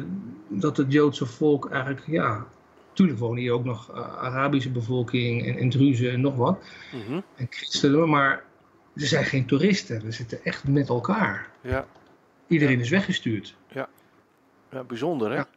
[0.48, 2.46] dat het Joodse volk eigenlijk, ja,
[2.90, 7.22] natuurlijk wonen hier ook nog eh, Arabische bevolking en, en Druzen en nog wat mhm,
[7.36, 8.44] en christenen, maar
[8.96, 10.02] er zijn geen toeristen.
[10.02, 11.50] We zitten echt met elkaar.
[11.62, 11.88] ja,
[12.48, 13.56] Iedereen is weggestuurd.
[14.72, 15.36] ja, bijzonder hè?
[15.36, 15.48] Ja.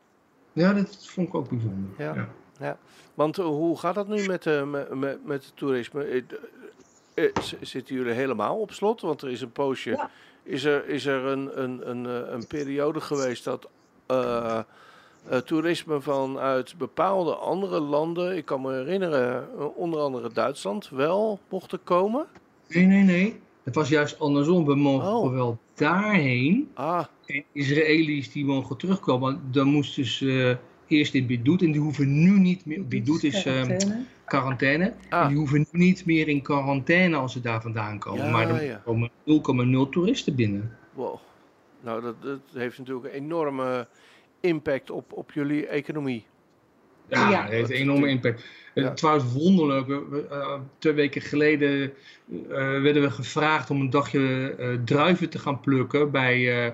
[0.60, 1.90] Ja, dat vond ik ook bijzonder.
[2.58, 2.78] Ja.
[3.14, 6.24] Want eh, hoe gaat dat nu met, eh, met, met, met het toerisme?
[7.14, 7.24] Eh,
[7.60, 9.00] zitten jullie helemaal op slot?
[9.00, 9.90] Want er is een poosje.
[9.90, 10.10] Ja.
[10.42, 13.68] Is er, is er een, een, een, eh, een periode geweest dat
[14.06, 14.60] eh,
[15.28, 21.80] eh, toerisme vanuit bepaalde andere landen, ik kan me herinneren, onder andere Duitsland, wel mochten
[21.84, 22.26] komen?
[22.68, 23.40] Nee, nee, nee.
[23.70, 24.64] Het was juist andersom.
[24.64, 25.32] We mogen Oh.
[25.32, 26.70] wel daarheen.
[26.74, 29.40] Ah, En Israëli's die mogen terugkomen.
[29.50, 31.62] Dan moesten ze eh, eerst in Bidut.
[31.62, 32.86] En die hoeven nu niet meer.
[32.86, 34.04] Bidut is eh, Quarantaine.
[34.24, 34.94] quarantaine.
[35.08, 35.22] Ah.
[35.22, 38.24] En die hoeven nu niet meer in quarantaine als ze daar vandaan komen.
[38.24, 38.82] Ja, maar er ja.
[38.84, 39.10] komen
[39.86, 40.76] 0,0 toeristen binnen.
[40.92, 41.16] wow.
[41.82, 43.88] Nou, dat, dat heeft natuurlijk een enorme
[44.40, 46.24] impact op, op jullie economie.
[47.10, 47.42] Ja, Ja.
[47.42, 48.44] het heeft een enorme impact.
[48.74, 48.82] Ja.
[48.84, 49.86] Het Trouwens, wonderlijk.
[49.86, 51.92] we- we, eh, twee weken geleden
[52.50, 56.72] eh, werden we gevraagd om een dagje eh, druiven te gaan plukken bij, eh,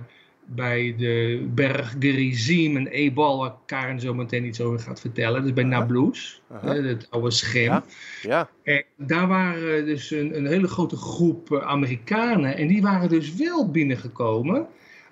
[0.49, 5.43] bij de berg Gerizim en Ebal, waar Karen zo meteen iets over gaat vertellen.
[5.43, 5.65] Dus bij.
[5.65, 7.63] Nablus, hè, het oude schim.
[7.63, 7.85] Ja.
[8.23, 13.09] Ja, En daar waren dus een, een hele grote groep eh, Amerikanen en die waren
[13.09, 14.67] dus wel binnengekomen.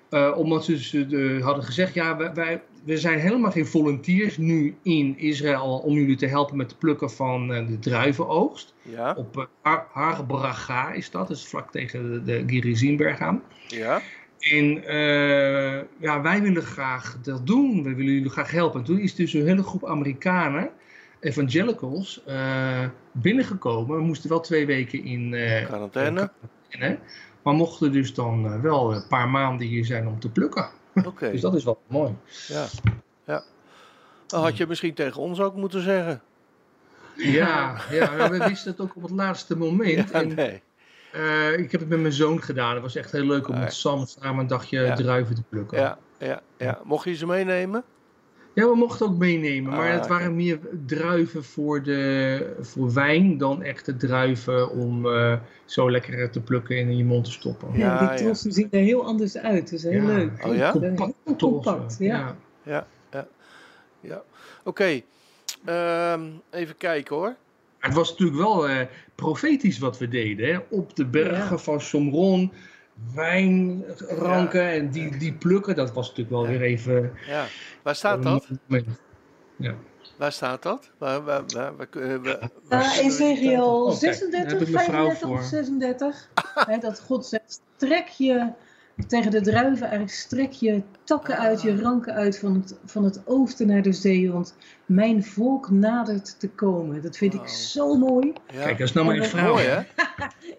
[0.09, 4.37] eh, omdat ze dus, eh, hadden gezegd, ja, wij, wij, we zijn helemaal geen volunteers
[4.37, 8.73] nu in Israël om jullie te helpen met het plukken van eh, de druivenoogst.
[8.81, 13.43] ja, Op uh, Har Har Bracha is dat, dus vlak tegen de, de aan.
[13.67, 14.01] ja.
[14.39, 17.83] En eh, ja, wij willen graag dat doen.
[17.83, 18.79] We willen jullie graag helpen.
[18.79, 20.69] En toen is dus een hele groep Amerikanen,
[21.19, 23.97] evangelicals, eh, binnengekomen.
[23.97, 26.31] We moesten wel twee weken in eh, Quarantaine.
[26.69, 26.99] quarantaine,
[27.43, 30.69] Maar mochten dus dan eh, wel een paar maanden hier zijn om te plukken.
[31.05, 32.15] Oké, Dus dat is wel mooi.
[32.47, 32.65] ja.
[33.25, 33.43] ja.
[34.27, 36.21] Dat had je misschien tegen ons ook moeten zeggen.
[37.15, 40.09] Ja, ja, we wisten het ook op het laatste moment.
[40.09, 40.61] Ja, en, nee.
[41.11, 42.73] eh, ik heb het met mijn zoon gedaan.
[42.73, 44.95] Het was echt heel leuk om Ah, met Sam samen een dagje ja.
[44.95, 45.79] druiven te plukken.
[45.79, 46.79] Ja, ja, ja.
[46.83, 47.83] Mocht je ze meenemen?
[48.55, 53.37] Ja, we mochten ook meenemen, maar Ah, het waren meer druiven voor, de, voor wijn
[53.37, 57.67] dan echte druiven om eh, zo lekker te plukken en in je mond te stoppen.
[57.73, 58.09] Ja, Ja, ja.
[58.15, 59.61] die trossen zien er heel anders uit.
[59.61, 60.45] Dat is heel Ja, leuk.
[60.45, 60.71] Oh ja?
[60.71, 62.35] Compact, Heel compact, ja.
[62.63, 62.87] Ja.
[64.63, 65.01] Oké.
[65.65, 67.35] Ehm, even kijken hoor.
[67.79, 68.79] Het was natuurlijk wel eh,
[69.15, 70.53] profetisch wat we deden.
[70.53, 70.59] Hè?
[70.69, 71.57] Op de bergen Ja.
[71.57, 72.51] van Somron,
[73.13, 75.75] wijnranken en die, die plukken.
[75.75, 76.49] Dat was natuurlijk wel Ja.
[76.49, 77.11] weer even...
[77.27, 77.45] Ja.
[77.83, 78.47] Waar staat een dat?
[78.67, 78.87] moment.
[79.55, 79.73] Ja.
[80.17, 80.91] Waar staat dat?
[80.97, 84.73] Waar, waar, waar, waar, eh, waar- Uh, waar- Ezekiel Oh, kijk, daar 36, heb ik
[84.73, 85.43] mijn vrouw 35 of voor.
[85.43, 86.29] 36.
[86.69, 88.51] Hè, dat God zegt, trek je
[89.07, 93.21] tegen de druiven eigenlijk, strek je takken uit, je ranken uit van het, van het
[93.25, 94.31] oosten naar de zee.
[94.31, 94.55] Want
[94.85, 97.01] mijn volk nadert te komen.
[97.01, 98.33] Dat vind ik zo mooi.
[98.53, 98.63] Ja.
[98.63, 99.53] Kijk, dat is nou mijn Ja, vrouw.
[99.53, 99.81] Mooi hè?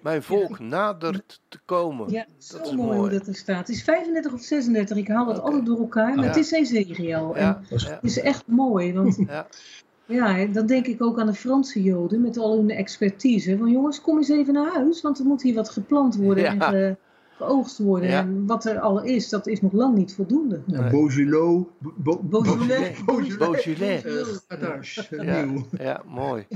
[0.02, 2.10] Mijn volk nadert te komen.
[2.10, 3.58] Ja, dat zo is mooi, dat er staat.
[3.58, 5.46] Het is 35 of 36, ik haal het Oké.
[5.46, 6.14] altijd door elkaar.
[6.14, 6.30] Maar Ja.
[6.30, 7.34] het is Ezekiel.
[7.36, 9.18] En Ja, ja, het is echt mooi, want
[10.06, 10.46] ja.
[10.46, 13.58] Dan denk ik ook aan de Franse Joden met al hun expertise.
[13.58, 16.50] Van jongens, kom eens even naar huis, want er moet hier wat geplant worden Ja.
[16.50, 16.96] en ge-
[17.36, 18.08] geoogst worden.
[18.10, 18.20] Ja.
[18.20, 20.60] En wat er al is, dat is nog lang niet voldoende.
[20.66, 20.90] Ja, Nee.
[20.90, 21.64] Beaujolais.
[21.78, 23.04] Bo- Beaujolais.
[23.04, 23.62] Beaujolais.
[23.62, 24.04] Beaujolais.
[24.48, 25.84] Eh, Grenache, Ja.
[25.84, 26.46] ja, mooi.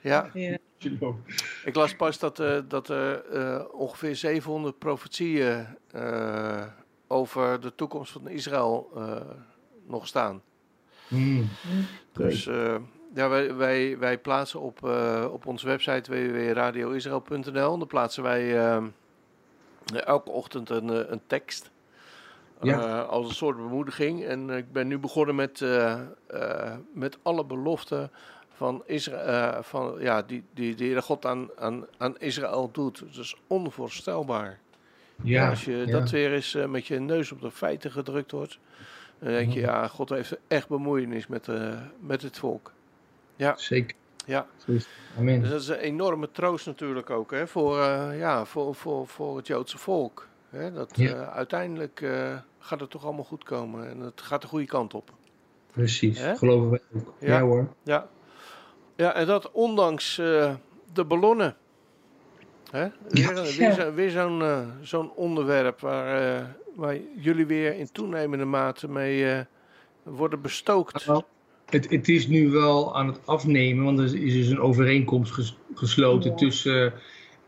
[0.00, 0.56] Ja, Ja.
[0.78, 1.16] Beaujolais.
[1.64, 6.62] ik las pas dat, eh, dat er eh, ongeveer 700 profetieën eh,
[7.06, 9.16] over de toekomst van Israël eh,
[9.86, 10.40] nog staan.
[11.08, 11.48] Hmm.
[12.12, 12.74] Dus eh,
[13.14, 17.78] ja, wij, wij, wij plaatsen op, eh, op onze website www.radioisrael.nl.
[17.78, 18.82] Dan plaatsen wij eh,
[19.96, 21.70] elke ochtend een, eh, een tekst.
[22.62, 22.80] Ja.
[22.80, 24.24] Eh, als een soort bemoediging.
[24.24, 28.10] En ik ben nu begonnen met, eh, eh, met alle beloften
[28.48, 32.98] van Israël, van, ja, die, die de Heere God aan, aan, aan Israël doet.
[32.98, 34.60] Dat is onvoorstelbaar.
[35.22, 35.84] Ja, als je ja.
[35.86, 38.58] dat weer eens eh, met je neus op de feiten gedrukt wordt,
[39.18, 42.72] dan denk je, ja, God heeft echt bemoeienis met, eh, met het volk.
[43.56, 43.96] Zeker.
[44.26, 44.46] Ja.
[45.18, 45.40] Amen.
[45.40, 49.36] dus dat is een enorme troost natuurlijk ook hè, voor, eh, ja, voor, voor, voor
[49.36, 50.26] het Joodse volk.
[50.48, 51.14] Hè, dat, Ja.
[51.14, 54.94] eh, uiteindelijk eh, gaat het toch allemaal goed komen en het gaat de goede kant
[54.94, 55.10] op.
[55.72, 56.36] Precies, Hè?
[56.36, 57.14] geloven wij ook.
[57.18, 57.28] Ja.
[57.36, 57.68] Ja, hoor.
[57.82, 58.08] Ja,
[58.96, 60.14] ja en dat ondanks
[60.92, 61.56] de ballonnen.
[62.70, 62.88] Hè?
[63.08, 63.42] Weer, Ja.
[63.42, 64.42] weer, zo- weer zo'n
[64.82, 69.44] zo'n onderwerp waar, waar jullie weer in toenemende mate mee
[70.02, 71.06] worden bestookt.
[71.70, 75.56] Het, het is nu wel aan het afnemen, want er is dus een overeenkomst ges-
[75.74, 76.36] gesloten Ja.
[76.36, 76.92] tussen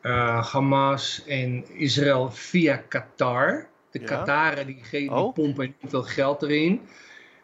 [0.00, 3.66] eh, Hamas en Israël via Qatar.
[3.90, 4.06] De Ja.
[4.06, 5.34] Qataren die, ge- die Oh.
[5.34, 6.80] pompen niet veel geld erin.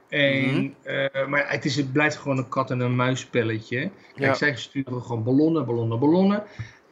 [0.09, 0.69] En, Mhm.
[0.83, 3.79] eh, maar het, is, het blijft gewoon een kat en een muisspelletje.
[3.79, 4.35] Kijk, Ja.
[4.35, 6.43] zij sturen gewoon ballonnen, ballonnen, ballonnen.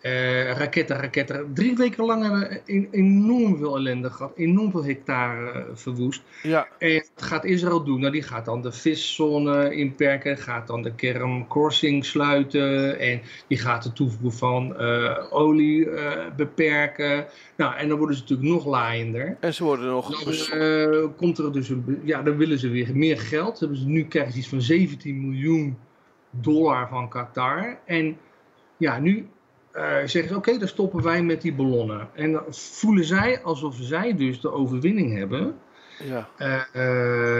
[0.06, 1.50] Eh, raketten, raketten.
[1.54, 4.32] Drie weken lang hebben we een- enorm veel ellende gehad.
[4.36, 6.22] Enorm veel hectare eh, verwoest.
[6.42, 8.00] Ja, En wat gaat Israël doen?
[8.00, 13.58] Nou, die gaat dan de viszone inperken, gaat dan de Kerem Crossing sluiten en die
[13.58, 15.88] gaat de toevoer van eh, olie
[16.36, 17.26] beperken.
[17.56, 19.36] Nou, en dan worden ze natuurlijk nog laaiender.
[19.40, 20.22] en ze worden nog
[20.90, 23.60] Dan komt er dus een, ja, dan willen ze weer meer geld.
[23.60, 25.76] Hebben ze, nu krijgen ze iets van 17 miljoen
[26.30, 27.78] dollar van Qatar.
[27.84, 28.16] En
[28.76, 29.26] ja, nu
[30.04, 32.08] zeggen ze: oké, dan stoppen wij met die ballonnen.
[32.14, 35.54] En dan voelen zij alsof zij dus de overwinning hebben.
[36.04, 36.28] ja.
[36.36, 36.54] Eh,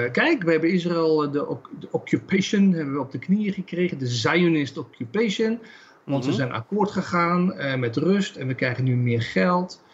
[0.04, 3.52] eh, kijk, we hebben Israël eh, de, oc- de occupation hebben we op de knieën
[3.52, 5.58] gekregen, de Zionist occupation.
[6.04, 6.30] Want Mhm.
[6.30, 9.84] we zijn akkoord gegaan eh, met rust en we krijgen nu meer geld.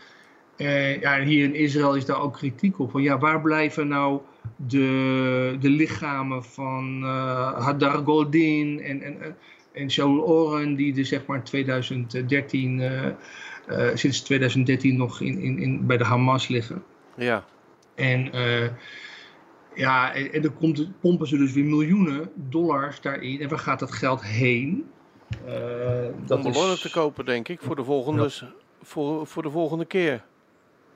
[0.57, 2.91] Eh, ja, en hier in Israël is daar ook kritiek op.
[2.91, 4.21] Van, ja, waar blijven nou
[4.57, 9.37] de, de lichamen van eh, Hadar Goldin en, en,
[9.73, 13.15] en- Shaul Oren, die er zeg maar in 2013, eh, eh,
[13.97, 16.85] sinds 2013 nog in, in, in, bij de Hamas liggen.
[17.17, 17.45] ja.
[17.95, 18.69] En eh,
[19.75, 23.41] ja, en, en dan komt, pompen ze dus weer miljoenen dollars daarin.
[23.41, 24.91] En waar gaat dat geld heen?
[26.27, 28.31] Dat Om ballonnen is- te kopen, denk ik, voor de volgende,
[28.83, 30.25] voor, voor de volgende keer.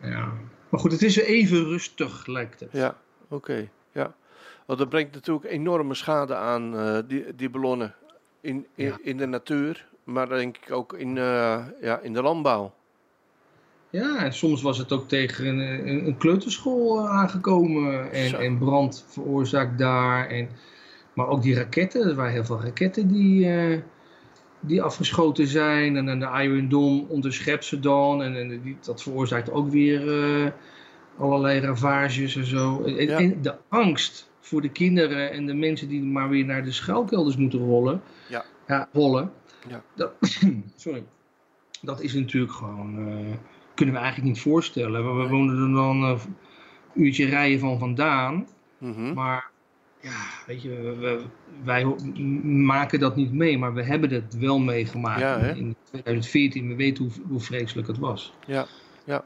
[0.00, 0.32] Ja.
[0.68, 2.68] Maar goed, het is even rustig, lijkt het.
[2.72, 2.96] Ja,
[3.28, 3.68] oké.
[3.92, 4.14] Ja.
[4.66, 6.74] Want dat brengt natuurlijk enorme schade aan,
[7.08, 7.94] die, die ballonnen.
[8.40, 8.98] In, in, Ja.
[9.02, 12.72] in de natuur, maar denk ik ook in, eh, ja, in de landbouw.
[13.90, 18.36] Ja, en soms was het ook tegen een, een, een kleuterschool eh, aangekomen en, Zo.
[18.36, 20.26] en brand veroorzaakt daar.
[20.28, 20.48] En,
[21.12, 23.78] maar ook die raketten, er waren heel veel raketten die, eh,
[24.60, 25.96] die afgeschoten zijn.
[25.96, 28.22] En dan de Iron Dome onderschept ze dan.
[28.22, 30.52] En, en die, dat veroorzaakt ook weer
[31.18, 32.82] allerlei ravages en zo.
[32.84, 33.18] En, en- Ja.
[33.18, 37.36] en de angst voor de kinderen en de mensen die maar weer naar de schuilkelders
[37.36, 38.02] moeten rollen.
[38.28, 38.44] Ja.
[38.66, 39.32] Ja, rollen.
[39.68, 39.82] Ja.
[39.94, 40.12] Dat,
[40.76, 41.04] sorry.
[41.80, 43.08] Dat is natuurlijk gewoon...
[43.08, 43.36] eh,
[43.74, 45.04] kunnen we eigenlijk niet voorstellen.
[45.04, 46.20] We, we wonen er dan eh,
[46.94, 48.46] een uurtje rijden van vandaan.
[48.78, 49.12] Mhm.
[49.12, 49.50] Maar
[50.00, 50.68] ja, weet je,
[51.00, 51.22] we,
[51.64, 51.84] wij
[52.44, 56.68] maken dat niet mee, maar we hebben het wel meegemaakt in 2014.
[56.68, 58.32] We weten hoe, hoe vreselijk het was.
[58.46, 58.66] Ja,
[59.04, 59.24] ja.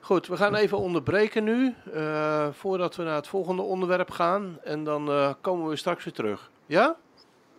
[0.00, 4.58] Goed, we gaan even onderbreken nu, uh, voordat we naar het volgende onderwerp gaan.
[4.64, 6.50] En dan uh, komen we straks weer terug.
[6.66, 6.96] Ja?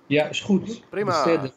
[0.06, 0.82] Ja, is goed.
[0.90, 1.52] Prima.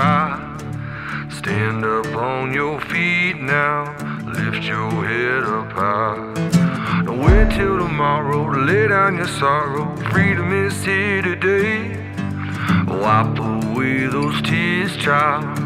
[0.00, 1.28] cry.
[1.30, 3.78] Stand up on your feet now,
[4.36, 7.02] lift your head up high.
[7.04, 9.86] Don't wait till tomorrow to lay down your sorrow.
[10.12, 11.76] Freedom is here today.
[13.02, 15.58] Wipe away those tears, child,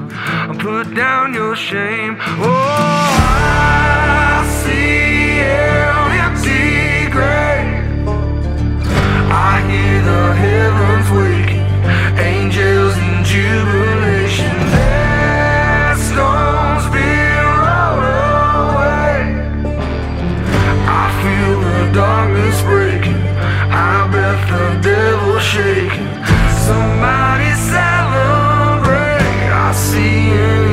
[0.49, 2.17] and put down your shame.
[2.21, 2.55] Oh,
[4.31, 8.09] I see an empty grave.
[9.51, 11.69] I hear the heavens waking,
[12.33, 14.04] angels in jubilee.
[24.25, 26.09] felt the devil shaking.
[26.67, 29.21] Somebody celebrate.
[29.67, 30.64] I see you.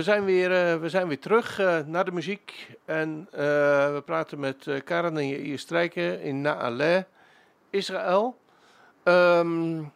[0.00, 2.76] We, zijn weer, uh, we zijn weer terug uh, naar de muziek.
[2.84, 3.38] En uh,
[3.92, 7.06] we praten met Karen en Jair Strijken in Naale,
[7.70, 8.36] Israël.
[9.04, 9.92] Um,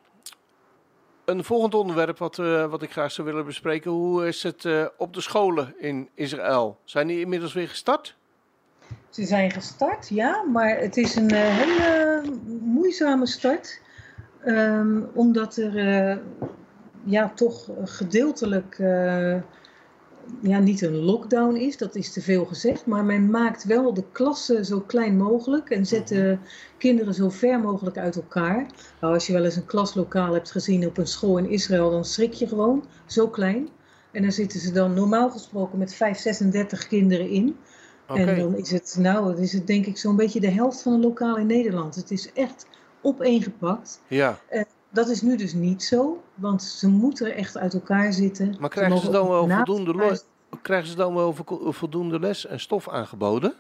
[1.25, 2.37] een volgend onderwerp wat,
[2.71, 3.91] wat ik graag zou willen bespreken.
[3.91, 6.79] Hoe is het op de scholen in Israël?
[6.85, 8.17] Zijn die inmiddels weer gestart?
[9.11, 12.23] Ze zijn gestart, ja, maar het is een hele
[12.61, 13.81] moeizame start.
[14.47, 16.19] Um, omdat er
[17.05, 18.79] ja, toch gedeeltelijk
[20.43, 24.05] ja, niet een lockdown is, dat is te veel gezegd, maar men maakt wel de
[24.13, 26.39] klassen zo klein mogelijk en zet de
[26.79, 28.67] kinderen zo ver mogelijk uit elkaar.
[29.01, 32.05] Nou, als je wel eens een klaslokaal hebt gezien op een school in Israël, dan
[32.05, 33.69] schrik je gewoon, zo klein.
[34.11, 37.57] En dan zitten ze dan normaal gesproken met 5, 36 kinderen in.
[38.07, 40.93] En dan is het, nou, dan is het denk ik zo'n beetje de helft van
[40.93, 41.95] een lokaal in Nederland.
[41.95, 42.67] Het is echt
[43.01, 44.01] opeengepakt.
[44.09, 44.39] Ja,
[44.95, 48.57] Dat is nu dus niet zo, want ze moeten echt uit elkaar zitten.
[48.61, 50.17] maar krijgen ze dan wel voldoende, lo-
[50.63, 53.55] krijgen ze dan wel vo- voldoende les en stof aangeboden?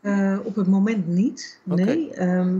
[0.00, 1.60] Eh, op het moment niet.
[1.62, 2.10] Nee.
[2.14, 2.58] Ehm,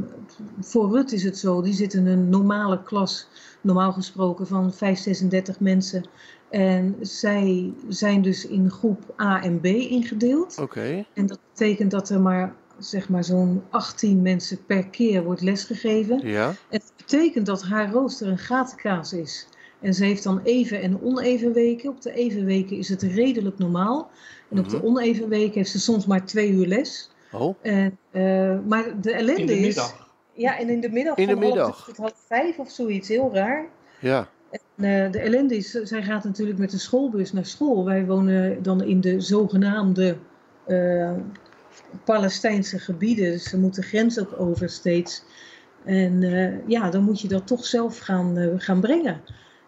[0.60, 3.28] voor Rut is het zo, die zit in een normale klas,
[3.60, 6.04] normaal gesproken van 5, 36 mensen.
[6.50, 10.58] En zij zijn dus in groep A en B ingedeeld.
[10.58, 15.40] Oké, En dat betekent dat er maar, zeg maar zo'n 18 mensen per keer wordt
[15.40, 16.20] lesgegeven.
[16.28, 16.48] ja.
[16.48, 19.48] En het betekent dat haar rooster een gatenkaas is.
[19.80, 21.90] En ze heeft dan even en oneven weken.
[21.90, 24.10] Op de even weken is het redelijk normaal.
[24.50, 24.86] En op de Mhm.
[24.86, 27.10] oneven weken heeft ze soms maar twee uur les.
[27.32, 29.60] Oh, En, eh, maar de ellende In de is...
[29.66, 30.08] middag.
[30.32, 31.84] Ja, en in de middag In de van middag.
[31.84, 33.08] tot half vijf of zoiets.
[33.08, 33.66] Heel raar.
[34.00, 34.28] ja.
[34.50, 34.60] En,
[35.04, 37.84] eh, de ellende is, zij gaat natuurlijk met de schoolbus naar school.
[37.84, 40.16] Wij wonen dan in de zogenaamde
[40.66, 41.12] eh,
[42.04, 43.30] Palestijnse gebieden.
[43.30, 45.22] Dus ze moeten de grens ook over steeds.
[45.84, 49.20] En eh, ja, dan moet je dat toch zelf gaan, eh, gaan brengen.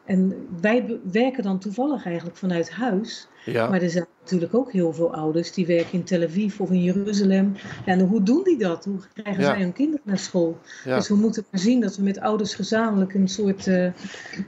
[0.04, 3.28] En wij werken dan toevallig eigenlijk vanuit huis.
[3.44, 6.70] Ja, Maar er zijn natuurlijk ook heel veel ouders die werken in Tel Aviv of
[6.70, 7.52] in Jeruzalem.
[7.86, 8.84] En hoe doen die dat?
[8.84, 9.48] Hoe krijgen Ja.
[9.50, 10.58] zij hun kinderen naar school?
[10.84, 10.96] ja.
[10.96, 13.92] Dus we moeten maar zien dat we met ouders gezamenlijk een soort eh,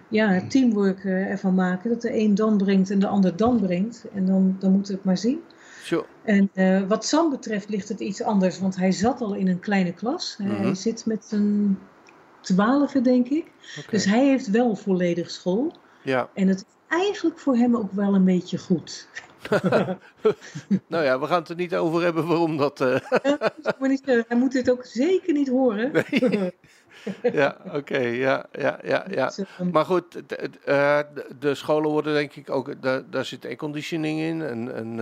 [0.08, 1.90] ja, teamwork ervan maken.
[1.90, 4.04] Dat de een dan brengt en de ander dan brengt.
[4.14, 5.40] En dan, dan moeten we het maar zien.
[5.84, 6.06] Zo.
[6.24, 9.60] En eh, wat Sam betreft ligt het iets anders, want hij zat al in een
[9.60, 10.34] kleine klas.
[10.38, 10.62] Hij- Mhm.
[10.62, 11.78] Hij zit met een
[12.40, 13.50] twaalfde, denk ik.
[13.90, 15.72] Dus hij heeft wel volledig school.
[16.02, 19.08] Ja, En het is eigenlijk voor hem ook wel een beetje goed.
[20.86, 22.80] nou ja, we gaan het er niet over hebben waarom dat...
[22.80, 22.96] eh,
[24.28, 25.92] hij moet dit ook zeker niet horen.
[27.32, 29.26] ja, oké, ja, ja, ja, ja.
[29.26, 32.82] Dus, eh, Maar goed, eh, de, de scholen worden denk ik ook...
[32.82, 34.74] Daar, daar zit airconditioning in en...
[34.74, 34.98] en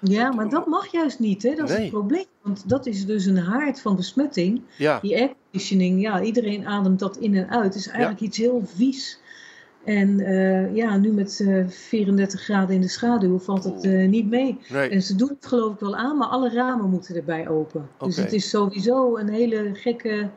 [0.00, 1.54] Ja, maar dat mag juist niet, hè?
[1.54, 1.80] Dat is Nee.
[1.82, 2.24] het probleem.
[2.42, 4.62] Want dat is dus een haard van besmetting.
[4.76, 7.64] ja, Die airconditioning, ja, iedereen ademt dat in en uit.
[7.64, 9.18] Het is eigenlijk iets heel vies.
[9.84, 14.28] En eh, ja, nu met eh 34 graden in de schaduw valt het eh, niet
[14.30, 14.58] mee.
[14.68, 14.88] nee.
[14.88, 17.88] En ze doen het geloof ik wel aan, maar alle ramen moeten erbij open.
[17.98, 20.28] Dus het is sowieso een hele gekke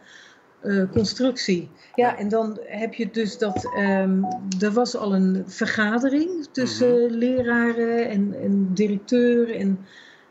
[0.64, 1.70] eh, constructie.
[1.96, 4.24] Ja, en dan heb je dus dat ehm,
[4.60, 7.14] er was al een vergadering tussen Mhm.
[7.14, 9.80] leraren en, en directeur en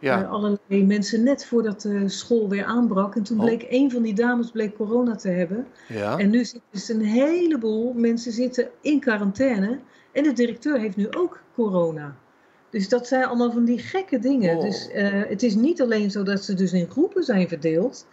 [0.00, 3.16] eh, allerlei mensen net voordat de school weer aanbrak.
[3.16, 3.44] En toen Oh.
[3.44, 5.66] bleek een van die dames bleek corona te hebben.
[5.88, 6.18] ja.
[6.18, 9.78] En nu zitten dus een heleboel mensen zitten in quarantaine.
[10.12, 12.16] En de directeur heeft nu ook corona.
[12.70, 14.56] Dus dat zijn allemaal van die gekke dingen.
[14.56, 14.62] Oh.
[14.62, 18.06] Dus eh, het is niet alleen zo dat ze dus in groepen zijn verdeeld.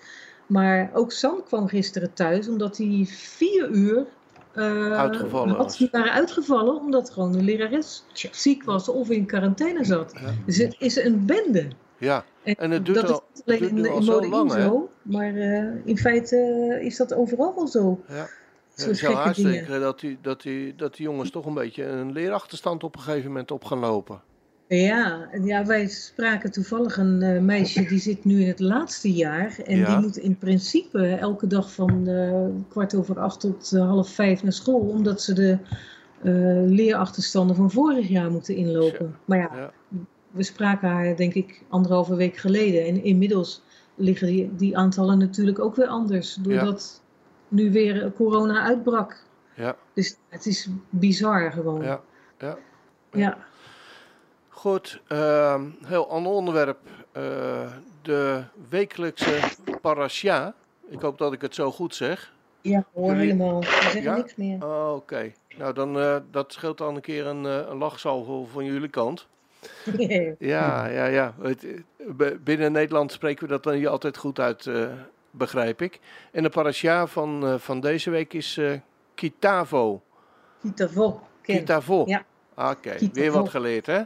[0.50, 4.06] Maar ook Sam kwam gisteren thuis omdat hij vier uur...
[4.54, 5.76] eh, Uitgevallen had.
[5.78, 8.30] Die waren uitgevallen omdat gewoon de lerares Tja.
[8.32, 10.14] ziek was of in quarantaine zat.
[10.22, 10.34] Ja.
[10.46, 11.68] Dus het is een bende.
[11.98, 12.26] ja.
[12.44, 14.52] En het duurt dat al- is niet alleen in, nu al in zo mode lang,
[14.52, 16.36] zo, maar eh, in feite
[16.80, 18.00] eh, is dat overal wel zo.
[18.08, 18.28] Ja.
[18.76, 22.12] Ja, het zou haast dat die, dat, die, dat die jongens toch een beetje een
[22.12, 24.22] leerachterstand op een gegeven moment op gaan lopen.
[24.70, 29.60] Ja, ja, wij spraken toevallig een eh, meisje die zit nu in het laatste jaar.
[29.66, 29.86] En Ja.
[29.86, 34.44] die moet in principe elke dag van eh, kwart over acht tot eh, half vijf
[34.44, 34.80] naar school.
[34.80, 35.58] Omdat ze de
[36.68, 39.16] leerachterstanden van vorig jaar moeten inlopen.
[39.26, 39.72] Maar ja, Ja.
[40.32, 42.86] we spraken haar denk ik anderhalve week geleden.
[42.86, 43.62] En inmiddels
[43.96, 46.34] liggen die, die aantallen natuurlijk ook weer anders.
[46.42, 47.02] Doordat
[47.48, 49.24] nu weer corona uitbrak.
[49.56, 51.84] Ja, Dus het is bizar gewoon.
[51.84, 52.02] ja,
[53.12, 53.38] ja.
[54.60, 56.78] Goed, ehm, heel ander onderwerp.
[57.12, 59.40] Eh, de wekelijkse
[59.82, 60.54] parasha.
[60.90, 62.34] Ik hoop dat ik het zo goed zeg.
[62.62, 63.60] Ja, hoor helemaal.
[63.60, 64.16] We zeggen Ja?
[64.16, 64.66] niks meer.
[64.66, 68.66] Oh, Oké, nou dan uh, dat scheelt dan een keer een, uh, een lachsalvo van
[68.66, 69.28] jullie kant.
[70.40, 71.34] Ja, ja, ja.
[71.42, 71.66] Het,
[72.44, 74.70] binnen Nederland spreken we dat dan niet altijd goed uit,
[75.32, 76.00] begrijp ik.
[76.32, 78.60] En de parasha van, van deze week is
[79.16, 80.02] Kitavo.
[80.62, 81.22] Kitavo.
[81.42, 82.04] Kitavo.
[82.06, 82.24] Ja.
[82.56, 83.10] Oké, okay.
[83.14, 84.02] weer wat geleerd hè?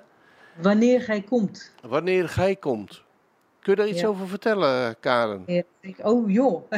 [0.61, 1.71] Wanneer gij komt.
[1.87, 3.01] Wanneer gij komt.
[3.59, 4.07] Kun je daar iets Ja.
[4.07, 5.43] over vertellen, Karen?
[5.45, 6.63] Ja, ik, oh joh.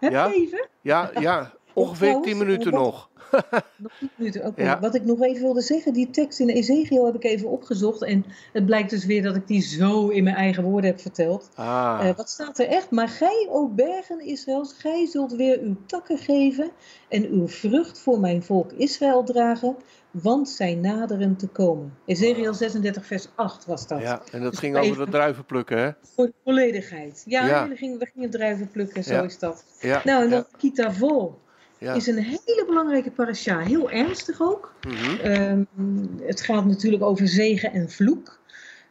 [0.00, 0.30] Heb Ja?
[0.32, 0.68] even?
[0.80, 1.52] Ja, ja.
[1.72, 3.08] ongeveer 10 minuten wat- nog.
[3.76, 4.46] Nog 10 minuten.
[4.46, 4.62] Oké.
[4.62, 4.80] Ja.
[4.80, 8.02] Wat ik nog even wilde zeggen, die tekst in Ezekiel heb ik even opgezocht.
[8.02, 11.50] En het blijkt dus weer dat ik die zo in mijn eigen woorden heb verteld.
[11.54, 12.90] Ah, Eh, wat staat er echt?
[12.90, 16.70] Maar gij, o bergen Israëls, gij zult weer uw takken geven
[17.08, 19.76] en uw vrucht voor mijn volk Israël dragen,
[20.22, 21.94] want zij naderen te komen.
[22.06, 24.00] Ezekiel 36 vers 8 was dat.
[24.00, 25.90] ja, en dat dus ging over de druiven plukken, hè?
[26.14, 27.22] Voor de volledigheid.
[27.26, 27.68] Ja, Ja.
[27.68, 29.22] We, gingen, we gingen druiven plukken, zo Ja.
[29.22, 29.64] is dat.
[29.80, 31.38] Ja, Nou, en dat Kitavo
[31.78, 31.94] ja.
[31.94, 33.58] is een hele belangrijke parasha.
[33.58, 34.74] Heel ernstig ook.
[34.86, 35.20] Mhm.
[35.20, 35.62] Ehm,
[36.22, 38.38] het gaat natuurlijk over zegen en vloek.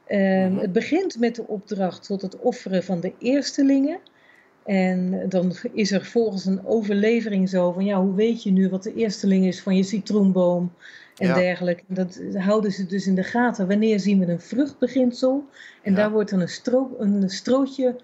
[0.07, 0.57] Ehm, Mhm.
[0.59, 3.99] Het begint met de opdracht tot het offeren van de eerstelingen.
[4.65, 8.84] En dan is er volgens een overlevering zo van, ja, hoe weet je nu wat
[8.84, 10.73] de eersteling is van je citroenboom
[11.18, 11.34] en Ja.
[11.34, 11.84] dergelijke.
[11.88, 13.68] Dat houden ze dus in de gaten.
[13.68, 15.43] Wanneer zien we een vruchtbeginsel?
[15.84, 15.97] En Ja.
[15.97, 17.95] daar wordt dan een, stro een strootje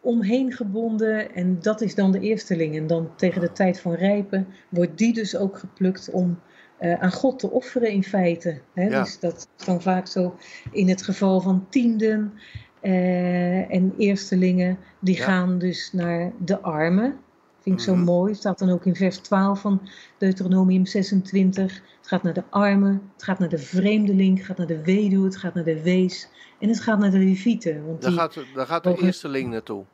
[0.00, 2.76] omheen gebonden en dat is dan de eersteling.
[2.76, 6.40] En dan tegen de tijd van rijpen wordt die dus ook geplukt om
[6.78, 8.60] eh, aan God te offeren in feite.
[8.74, 8.82] Hè?
[8.88, 9.02] Ja.
[9.02, 10.36] Dus dat is dan vaak zo
[10.72, 12.32] in het geval van tienden
[12.80, 14.78] eh, en eerstelingen.
[15.00, 17.16] Die gaan dus naar de armen.
[17.64, 17.96] Vind ik Mhm.
[17.98, 18.34] zo mooi.
[18.34, 19.88] Staat dan ook in vers 12 van
[20.18, 21.74] Deuteronomium 26.
[21.74, 25.24] Het gaat naar de armen, het gaat naar de vreemdeling, het gaat naar de weduwe,
[25.24, 26.28] het gaat naar de wees
[26.60, 27.86] en het gaat naar de levieten.
[27.86, 29.84] Want Daar die, gaat, daar gaat de mogen- eerste link naartoe.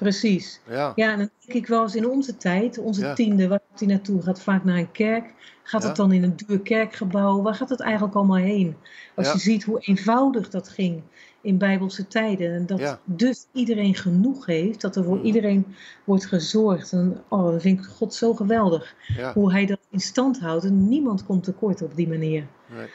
[0.00, 0.60] Precies.
[0.68, 0.92] Ja.
[0.96, 3.14] Ja, en dan denk ik wel eens in onze tijd, onze Ja.
[3.14, 4.22] tiende, waar gaat die naartoe?
[4.22, 5.34] Gaat vaak naar een kerk?
[5.62, 5.88] Gaat Ja.
[5.88, 7.42] het dan in een duur kerkgebouw?
[7.42, 8.76] Waar gaat het eigenlijk allemaal heen?
[9.16, 9.32] Als Ja.
[9.32, 11.02] je ziet hoe eenvoudig dat ging
[11.42, 12.54] in bijbelse tijden.
[12.54, 15.26] En dat dus iedereen genoeg heeft, dat er voor Mhm.
[15.26, 15.66] iedereen
[16.04, 16.92] wordt gezorgd.
[16.92, 18.94] En, oh, dat vind ik God zo geweldig.
[19.34, 20.64] Hoe hij dat in stand houdt.
[20.64, 22.46] En niemand komt tekort op die manier.
[22.76, 22.86] Nee.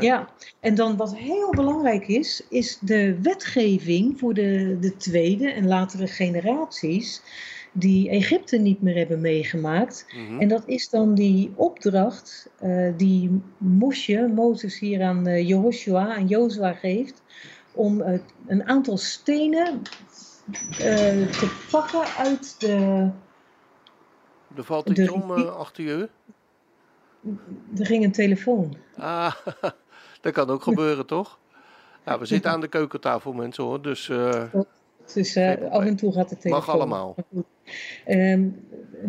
[0.00, 0.28] Ja,
[0.60, 6.06] en dan wat heel belangrijk is, is de wetgeving voor de, de tweede en latere
[6.06, 7.22] generaties
[7.76, 10.06] die Egypte niet meer hebben meegemaakt.
[10.08, 10.40] Mhm.
[10.40, 16.26] En dat is dan die opdracht eh, die Mosje, Mozes hier aan eh, Jehoshua, aan
[16.26, 17.22] Jozua geeft,
[17.72, 19.82] om eh, een aantal stenen
[20.76, 23.10] te pakken uit de...
[24.56, 26.08] Er valt de iets om achter je.
[27.78, 28.76] Er ging een telefoon.
[28.96, 29.34] Ah,
[30.24, 31.38] dat kan ook gebeuren, toch?
[32.04, 33.82] Ja, we zitten aan de keukentafel, mensen hoor.
[33.82, 34.42] Dus eh,
[35.14, 35.68] Dus probleem.
[35.70, 36.64] af en toe gaat de telefoon.
[36.64, 37.14] Mag allemaal.
[38.04, 38.48] Ehm,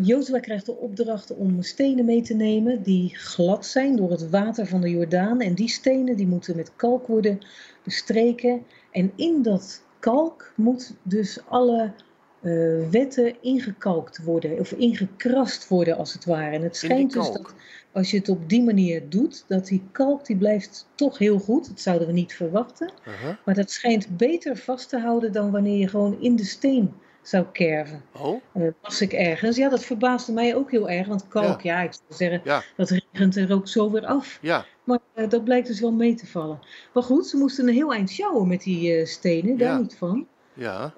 [0.00, 4.66] Jozua krijgt de opdracht om stenen mee te nemen die glad zijn door het water
[4.66, 5.40] van de Jordaan.
[5.40, 7.38] En die stenen die moeten met kalk worden
[7.82, 8.66] bestreken.
[8.90, 11.92] En in dat kalk moet dus alle
[12.46, 16.54] eh, wetten ingekalkt worden, of ingekrast worden als het ware.
[16.54, 17.54] En het schijnt dus dat
[17.92, 21.68] als je het op die manier doet, dat die kalk die blijft toch heel goed.
[21.68, 22.90] Dat zouden we niet verwachten.
[23.44, 26.92] Maar dat schijnt beter vast te houden dan wanneer je gewoon in de steen
[27.22, 28.02] zou kerven.
[28.20, 29.56] Oh, Eh las ik ergens.
[29.56, 31.06] Ja, dat verbaasde mij ook heel erg.
[31.06, 32.62] Want kalk, ja, ik zou zeggen, Ja.
[32.76, 34.38] dat regent er ook zo weer af.
[34.42, 34.64] ja.
[34.84, 36.58] Maar eh, dat blijkt dus wel mee te vallen.
[36.94, 40.26] Maar goed, ze moesten een heel eind sjouwen met die stenen, daar niet van.
[40.54, 40.92] Ja.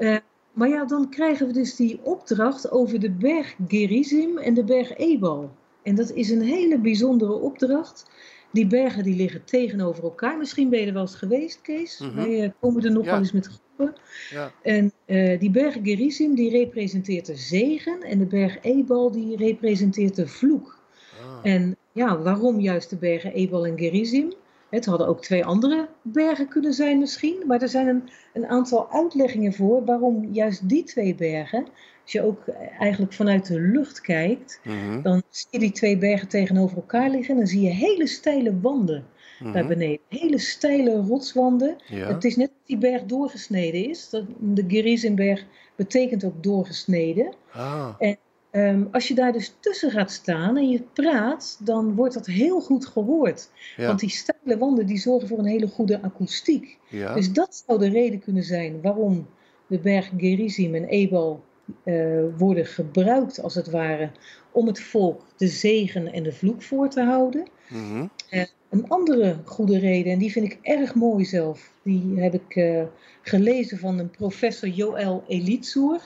[0.59, 4.97] Maar ja, dan krijgen we dus die opdracht over de berg Gerizim en de berg
[4.97, 5.51] Ebal.
[5.83, 8.11] En dat is een hele bijzondere opdracht.
[8.53, 10.39] Die bergen die liggen tegenover elkaar.
[10.39, 11.99] Misschien ben je er wel eens geweest, Kees.
[11.99, 12.15] Mhm.
[12.15, 13.11] Wij eh, komen er nog Ja.
[13.11, 14.01] wel eens met groepen.
[14.31, 14.53] Ja.
[14.63, 18.03] En eh, die berg Gerizim die representeert de zegen.
[18.03, 20.79] En de berg Ebal die representeert de vloek.
[21.21, 21.51] Ah.
[21.53, 24.33] En ja, waarom juist de bergen Ebal en Gerizim?
[24.71, 27.43] Het hadden ook twee andere bergen kunnen zijn misschien.
[27.47, 31.67] Maar er zijn een, een aantal uitleggingen voor waarom juist die twee bergen.
[32.03, 32.49] Als je ook
[32.79, 35.03] eigenlijk vanuit de lucht kijkt, Mhm.
[35.03, 37.31] dan zie je die twee bergen tegenover elkaar liggen.
[37.35, 39.07] En dan zie je hele steile wanden
[39.41, 39.53] Mhm.
[39.53, 39.99] daar beneden.
[40.09, 41.77] Hele steile rotswanden.
[41.87, 42.07] Ja.
[42.07, 44.09] Het is net dat die berg doorgesneden is.
[44.41, 45.45] De Gerizimberg
[45.77, 47.35] betekent ook doorgesneden.
[47.53, 47.89] Ah.
[48.59, 52.61] Ehm, als je daar dus tussen gaat staan en je praat, dan wordt dat heel
[52.61, 53.51] goed gehoord.
[53.77, 53.87] Ja.
[53.87, 56.79] Want die steile wanden die zorgen voor een hele goede akoestiek.
[56.89, 57.15] Ja.
[57.15, 59.27] Dus dat zou de reden kunnen zijn waarom
[59.67, 61.45] de berg Gerizim en Ebal
[61.85, 61.95] eh,
[62.37, 64.11] worden gebruikt, als het ware,
[64.53, 67.49] om het volk de zegen en de vloek voor te houden.
[67.69, 68.07] Mhm.
[68.71, 72.83] Een andere goede reden, en die vind ik erg mooi zelf, die heb ik eh,
[73.23, 76.01] gelezen van een professor Joël Elitsoer.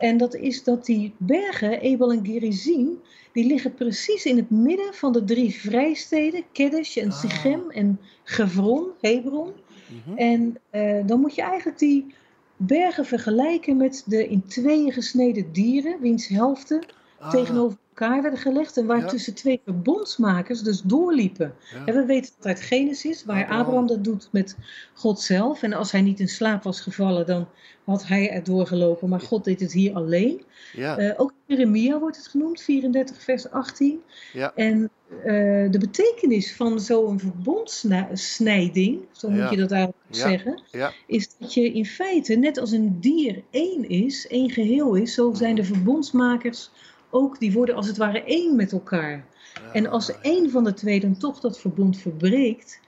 [0.00, 3.00] En dat is dat die bergen, Ebal en Gerizim,
[3.32, 7.20] die liggen precies in het midden van de drie vrijsteden, Kedesh en Ah.
[7.20, 9.52] Sichem en Gevron, Hebron.
[9.86, 10.16] Mhm.
[10.16, 12.14] En eh, dan moet je eigenlijk die
[12.56, 16.86] bergen vergelijken met de in tweeën gesneden dieren, wiens helften
[17.18, 17.30] Ah.
[17.30, 19.06] tegenover elkaar werden gelegd en waar Ja.
[19.06, 21.54] tussen twee verbondsmakers dus doorliepen.
[21.72, 21.84] Ja.
[21.84, 23.60] En we weten dat uit Genesis, waar Abraham.
[23.60, 24.56] Abraham dat doet met
[24.94, 25.62] God zelf.
[25.62, 27.48] En als hij niet in slaap was gevallen, dan
[27.84, 29.08] had hij er doorgelopen.
[29.08, 30.42] Maar God deed het hier alleen.
[30.72, 30.98] Ja.
[30.98, 34.00] Eh, ook Jeremia wordt het genoemd, 34 vers 18.
[34.32, 34.52] Ja.
[34.54, 34.90] En
[35.24, 35.24] eh,
[35.70, 40.62] de betekenis van zo'n verbondsnijding, zo moet je dat eigenlijk zeggen,
[41.06, 45.32] is dat je in feite net als een dier één is, één geheel is, zo
[45.34, 46.70] zijn de verbondsmakers
[47.10, 49.24] ook, die worden als het ware één met elkaar.
[49.72, 52.80] En als één van de twee dan toch dat verbond verbreekt,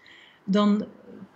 [0.45, 0.85] dan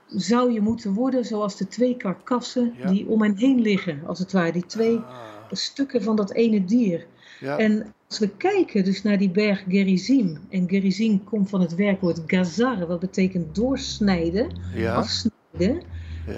[0.06, 2.90] zou je moeten worden zoals de twee karkassen Ja.
[2.90, 5.14] die om hen heen liggen, als het ware, die twee Ah.
[5.50, 7.06] stukken van dat ene dier.
[7.40, 7.58] Ja.
[7.58, 12.22] En als we kijken dus naar die berg Gerizim, en Gerizim komt van het werkwoord
[12.26, 14.48] gazar, wat betekent doorsnijden,
[14.96, 15.82] afsnijden.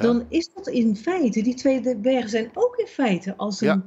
[0.02, 3.82] Dan is dat in feite, die twee bergen zijn ook in feite als een.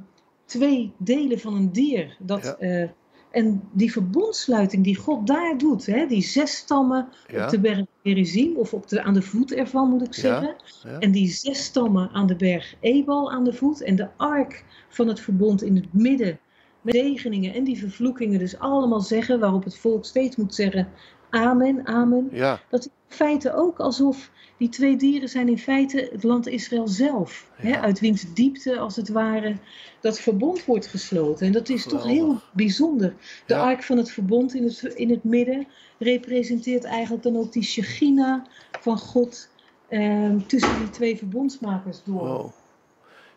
[0.52, 2.16] Twee delen van een dier.
[2.18, 2.56] Dat, Ja.
[2.82, 2.88] eh,
[3.30, 7.44] en die verbondsluiting die God daar doet, hè, die zes stammen Ja.
[7.44, 10.54] op de berg Gerizim, of op de, aan de voet ervan moet ik zeggen.
[10.84, 10.98] Ja.
[10.98, 13.82] En die zes stammen aan de berg Ebal aan de voet.
[13.82, 16.38] En de ark van het verbond in het midden.
[16.80, 20.88] Met zegeningen en die vervloekingen dus allemaal zeggen, waarop het volk steeds moet zeggen,
[21.30, 22.28] amen, amen.
[22.70, 27.50] Dat feite ook alsof die twee dieren zijn in feite het land Israël zelf.
[27.54, 29.56] Hè, uit wiens diepte, als het ware,
[30.00, 31.46] dat verbond wordt gesloten.
[31.46, 33.14] En dat is toch heel bijzonder.
[33.46, 33.60] De Ja.
[33.60, 35.66] ark van het verbond in het, in het midden
[35.98, 38.46] representeert eigenlijk dan ook die Shechina
[38.80, 39.48] van God
[39.88, 42.18] ehm, tussen die twee verbondsmakers door.
[42.28, 42.50] wow.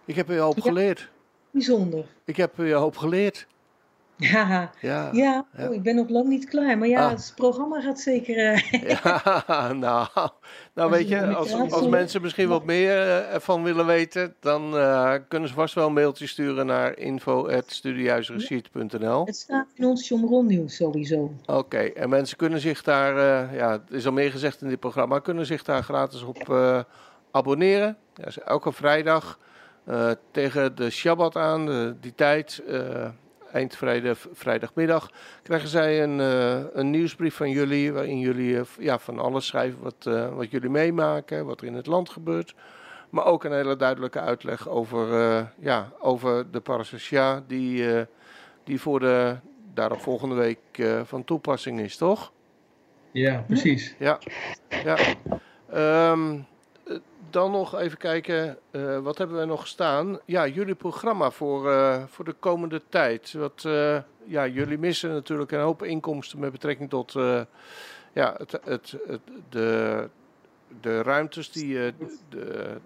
[0.05, 0.61] Ik heb een hoop Ja.
[0.61, 1.09] geleerd.
[1.51, 2.05] Bijzonder.
[2.25, 3.47] Ik heb weer een hoop geleerd.
[4.17, 5.45] Ja, Ja.
[5.59, 6.77] Oh, ik ben nog lang niet klaar.
[6.77, 7.11] Maar ja, Ah.
[7.11, 8.37] het programma gaat zeker...
[8.37, 8.71] eh,
[9.03, 10.07] Ja, nou,
[10.73, 15.13] nou weet je, als, als mensen misschien wat meer eh, ervan willen weten, dan eh,
[15.27, 19.25] kunnen ze vast wel een mailtje sturen naar info.studiehuisreceipt.nl.
[19.25, 21.31] het staat in ons Jomron nieuws sowieso.
[21.45, 23.15] Oké, en mensen kunnen zich daar,
[23.55, 26.49] ja, het is al meer gezegd in dit programma, kunnen zich daar gratis op
[27.31, 27.97] abonneren.
[28.15, 29.39] Ja, elke vrijdag
[30.31, 32.61] tegen de Shabbat aan, de- die tijd,
[33.55, 35.11] eind vrijdag, vrijdagmiddag,
[35.43, 39.81] krijgen zij een, eh, een nieuwsbrief van jullie, waarin jullie eh, ja, van alles schrijven
[39.81, 42.55] wat, eh, wat jullie meemaken, wat er in het land gebeurt.
[43.09, 45.07] Maar ook een hele duidelijke uitleg over,
[45.59, 48.05] ja, over de parasha die,
[48.63, 49.35] die voor de
[49.73, 52.31] daarop volgende week van toepassing is, toch?
[53.15, 53.95] Ja, precies.
[53.99, 54.19] Ja.
[54.83, 54.97] ja.
[55.69, 56.39] Ehm, eh,
[57.29, 60.19] dan nog even kijken, eh, wat hebben we nog staan?
[60.25, 63.33] Ja, jullie programma voor, eh, voor de komende tijd.
[63.33, 67.13] Wat, eh, ja, jullie missen natuurlijk een hoop inkomsten met betrekking tot
[68.13, 70.09] ja, het, het, het, de,
[70.81, 71.93] de ruimtes die...
[72.29, 72.77] de,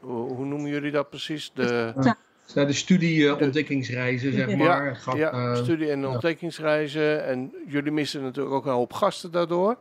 [0.00, 1.50] hoe, hoe noemen jullie dat precies?
[1.54, 1.92] De,
[2.54, 4.56] Ja, de studie eh, ontdekkingsreizen, zeg Ja.
[4.56, 5.02] maar.
[5.16, 6.08] Ja, eh, studie- en ja.
[6.08, 7.24] ontdekkingsreizen.
[7.24, 9.76] En jullie missen natuurlijk ook een hoop gasten daardoor.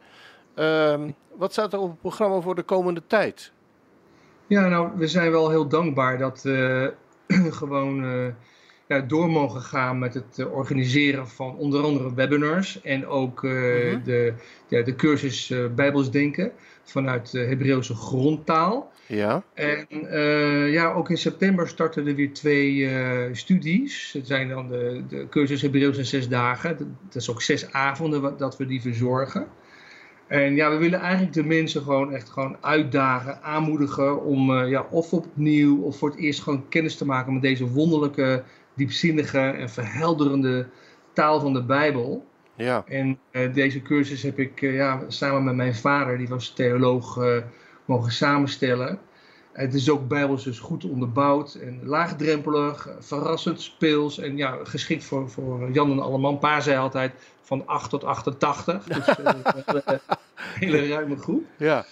[0.55, 3.51] Ehm, wat staat er op het programma voor de komende tijd?
[4.47, 6.93] Ja, nou, we zijn wel heel dankbaar dat we
[7.59, 8.25] gewoon eh,
[8.87, 13.51] ja, door mogen gaan met het eh, organiseren van onder andere webinars en ook eh,
[13.51, 14.03] Mhm.
[14.03, 14.33] de,
[14.67, 16.51] ja, de cursus eh, Bijbels Denken
[16.83, 18.91] vanuit de Hebreeuwse grondtaal.
[19.07, 24.11] Ja, En eh, ja, ook in september starten er weer twee eh, studies.
[24.13, 26.77] Het zijn dan de, de cursus Hebreeuws in zes dagen.
[26.77, 29.47] Dat- is ook zes avonden wat- dat we die verzorgen.
[30.27, 34.87] En ja, we willen eigenlijk de mensen gewoon echt gewoon uitdagen, aanmoedigen om eh, ja,
[34.89, 39.69] of opnieuw of voor het eerst gewoon kennis te maken met deze wonderlijke, diepzinnige en
[39.69, 40.67] verhelderende
[41.13, 42.25] taal van de Bijbel.
[42.55, 46.53] ja, En eh, deze cursus heb ik eh, ja, samen met mijn vader, die was
[46.53, 47.19] theoloog,
[47.85, 48.99] mogen samenstellen.
[49.57, 55.29] Het is ook bijbels dus goed onderbouwd en laagdrempelig, verrassend, speels en ja, geschikt voor,
[55.29, 56.39] voor Jan en Alleman.
[56.39, 59.41] Pa zei altijd van 8 tot 88, dus eh, een
[60.59, 61.43] hele, hele ruime groep.
[61.57, 61.85] ja.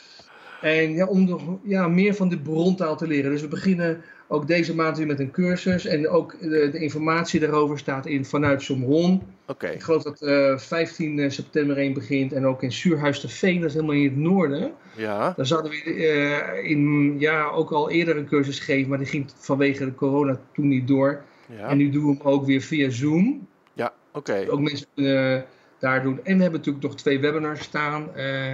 [0.62, 3.32] En ja, om de, ja, meer van de brontaal te leren.
[3.32, 5.86] Dus we beginnen ook deze maand weer met een cursus.
[5.86, 9.22] En ook de, de informatie daarover staat in vanuit Somron.
[9.48, 12.34] Oké, Ik geloof dat eh 15 september 1 begint.
[12.34, 14.72] En ook in Suurhuis de Veen, dat is helemaal in het noorden.
[14.96, 18.90] ja, Daar zouden we eh, in, ja, ook al eerder een cursus geven.
[18.90, 21.22] Maar die ging vanwege de corona toen niet door.
[21.58, 23.48] ja, En nu doen we hem ook weer via Zoom.
[23.74, 24.46] ja, oké.
[24.50, 25.46] Ook mensen kunnen
[25.80, 26.20] daar doen.
[26.24, 28.02] En we hebben natuurlijk nog twee webinars staan.
[28.16, 28.54] Eh,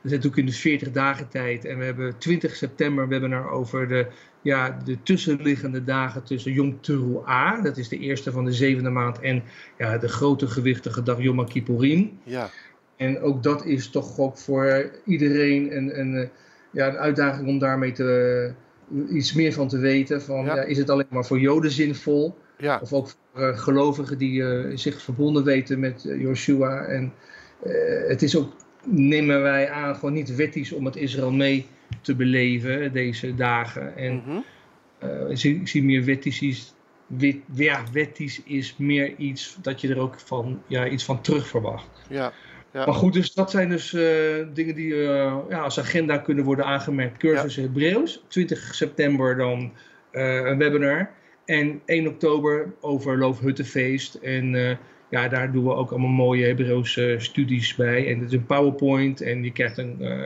[0.00, 1.64] we zijn natuurlijk in de 40 dagen tijd.
[1.64, 4.06] En we hebben 20 september een webinar over de,
[4.42, 7.62] ja, de tussenliggende dagen tussen Yom Teruah.
[7.62, 9.20] Dat is de eerste van de zevende maand.
[9.20, 9.42] En
[9.78, 12.18] ja, de grote gewichtige dag Yom Kippourim.
[12.24, 12.50] Ja,
[12.96, 16.30] En ook dat is toch ook voor iedereen een, een,
[16.70, 18.52] ja, een uitdaging om daarmee te,
[19.10, 20.22] iets meer van te weten.
[20.22, 20.56] Van, Ja.
[20.56, 22.36] ja, is het alleen maar voor Joden zinvol?
[22.58, 26.84] ja, Of ook voor eh, gelovigen die eh, zich verbonden weten met eh, Joshua.
[26.84, 27.12] En
[28.08, 28.52] het is ook,
[28.86, 31.66] nemen wij aan, gewoon niet wettisch om het Israël mee
[32.00, 33.96] te beleven deze dagen.
[33.96, 34.38] En mhm,
[34.98, 36.74] eh, ik zie, ik zie meer wettisch is,
[37.06, 41.48] wet, ja, wettisch is meer iets dat je er ook van, ja, iets van terug
[41.48, 41.88] verwacht.
[42.08, 42.32] ja,
[42.72, 42.84] Ja.
[42.84, 44.02] Maar goed, dus dat zijn dus eh,
[44.54, 47.16] dingen die eh, ja, als agenda kunnen worden aangemerkt.
[47.16, 49.72] Cursus Hebreeuws, 20 september dan
[50.12, 51.10] een webinar.
[51.44, 54.14] En 1 oktober over Loofhuttenfeest.
[54.14, 54.78] En
[55.10, 58.06] ja, daar doen we ook allemaal mooie Hebreeuwse studies bij.
[58.12, 60.22] En het is een PowerPoint en je krijgt een, eh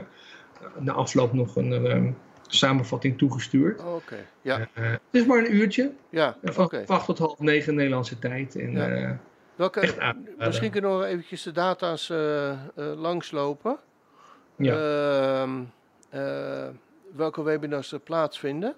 [0.79, 2.03] na afloop nog een eh,
[2.47, 3.83] samenvatting toegestuurd.
[3.83, 4.15] oké.
[4.41, 6.83] Ja, Eh, het is maar een uurtje, ja, van oké.
[6.87, 8.55] 8 tot half 9 Nederlandse tijd.
[8.55, 9.19] En, Ja.
[9.55, 9.93] Welke,
[10.37, 12.11] misschien kunnen we eventjes de data's
[12.95, 13.77] langslopen.
[14.55, 14.73] ja.
[15.41, 15.49] Ehm,
[16.09, 16.67] eh,
[17.15, 18.75] welke webinars er plaatsvinden.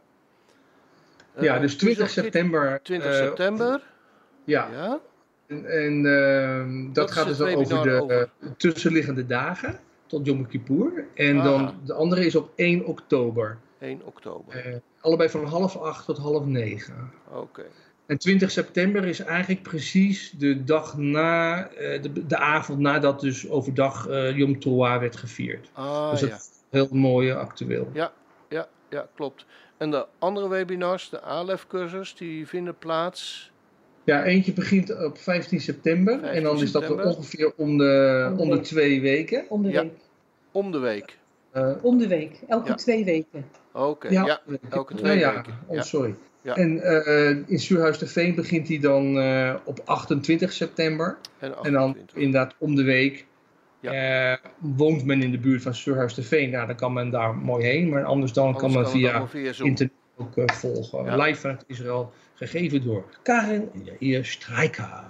[1.40, 2.80] ja, dus 20 dus dat- september.
[2.84, 3.82] 20 eh, september.
[4.44, 5.00] Ja, Ja.
[5.48, 8.22] En, en ehm, dat, gaat dus over de over.
[8.40, 11.06] eh, tussenliggende dagen tot Yom Kippur.
[11.14, 11.44] En Ah.
[11.44, 13.58] dan de andere is op 1 oktober.
[13.80, 14.56] 1 oktober.
[14.66, 17.12] Eh, allebei van half acht tot half negen.
[17.32, 17.64] Oké.
[18.06, 23.50] En 20 september is eigenlijk precies de dag na, eh, de, de avond nadat dus
[23.50, 25.70] overdag eh Yom Teruah werd gevierd.
[25.74, 26.36] Ah dus dat ja.
[26.36, 27.90] is heel mooi actueel.
[27.94, 28.12] ja.
[28.50, 29.46] Ja, ja, klopt.
[29.78, 33.52] En de andere webinars, de ALEF-cursus, die vinden plaats.
[34.08, 36.14] Ja, eentje begint op 15 september.
[36.20, 37.06] 15 en dan is dat september.
[37.16, 38.64] ongeveer om de, Om de om de week.
[38.64, 39.46] twee weken.
[39.50, 39.82] Om de Ja.
[39.82, 39.92] week.
[40.52, 41.18] Om de week.
[41.52, 42.40] Eh, Om de week.
[42.48, 42.76] Elke Ja.
[42.76, 43.46] twee weken.
[43.74, 45.34] Oké, ja, elke twee ja.
[45.34, 45.54] weken.
[45.68, 46.16] Oh, sorry.
[46.42, 46.56] Ja.
[46.56, 51.18] En eh, in Stuurhuis de Veen begint hij dan eh, op 28 september.
[51.40, 52.16] En En dan 28.
[52.16, 53.26] inderdaad om de week.
[53.80, 53.92] Ja.
[54.32, 57.36] Eh, woont men in de buurt van Stuurhuis de Veen, nou, dan kan men daar
[57.36, 57.90] mooi heen.
[57.90, 61.06] Maar anders dan Anders kan men via via internet ook eh, volgen.
[61.06, 61.16] Ja.
[61.16, 64.90] Live vanuit Israël, gegeven door Karin en Jair Strijker.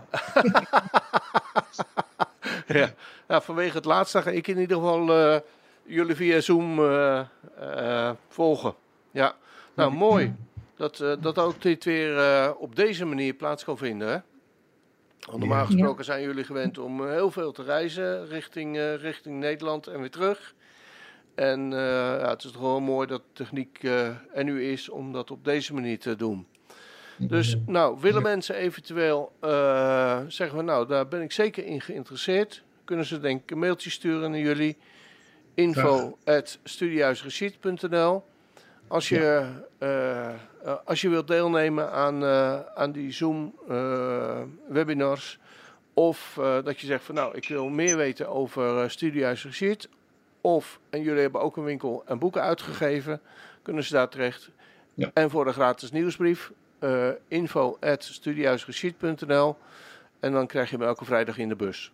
[2.68, 2.94] ja.
[3.28, 5.40] Nou, vanwege het laatste ga ik in ieder geval eh,
[5.84, 8.76] jullie via Zoom eh, volgen.
[9.12, 9.36] Ja,
[9.74, 10.36] nou mooi.
[10.76, 14.08] Dat, dat ook dit weer op deze manier plaats kan vinden.
[14.08, 14.18] Hè?
[15.28, 15.66] Want normaal Ja.
[15.66, 20.56] gesproken zijn jullie gewend om heel veel te reizen richting, richting Nederland en weer terug.
[21.38, 21.80] En eh,
[22.20, 25.32] ja, het is toch wel mooi dat de techniek eh, er nu is om dat
[25.32, 26.48] op deze manier te doen.
[27.18, 32.64] Dus nou, willen mensen eventueel eh, zeggen we nou, daar ben ik zeker in geïnteresseerd.
[32.84, 34.78] Kunnen ze denk ik een mailtje sturen naar jullie.
[35.54, 36.18] Info
[38.88, 39.46] Als je,
[40.86, 42.24] als je wilt deelnemen aan,
[42.76, 43.56] aan die Zoom
[44.68, 45.40] webinars.
[45.94, 49.90] Of dat je zegt van nou, ik wil meer weten over uh.
[50.48, 53.22] Of, en jullie hebben ook een winkel en boeken uitgegeven.
[53.62, 54.50] Kunnen ze daar terecht.
[54.94, 55.12] Ja.
[55.14, 58.22] En voor de gratis nieuwsbrief uh, info at
[60.20, 61.92] en dan krijg je hem elke vrijdag in de bus.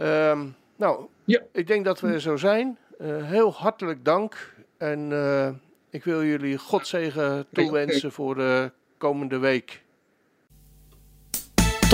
[0.00, 1.40] Um, nou, ja.
[1.52, 2.78] ik denk dat we er zo zijn.
[3.00, 5.48] Uh, heel hartelijk dank en uh,
[5.90, 9.82] ik wil jullie Godzegen toewensen voor de komende week.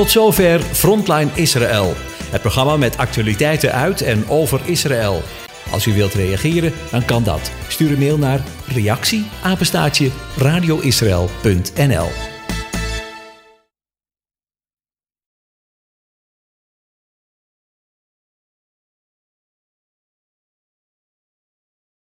[0.01, 1.95] Tot zover Frontline Israël,
[2.31, 5.23] het programma met actualiteiten uit en over Israël.
[5.71, 7.51] Als u wilt reageren, dan kan dat.
[7.69, 9.27] Stuur een mail naar reactie
[10.37, 12.30] radioisrael.nl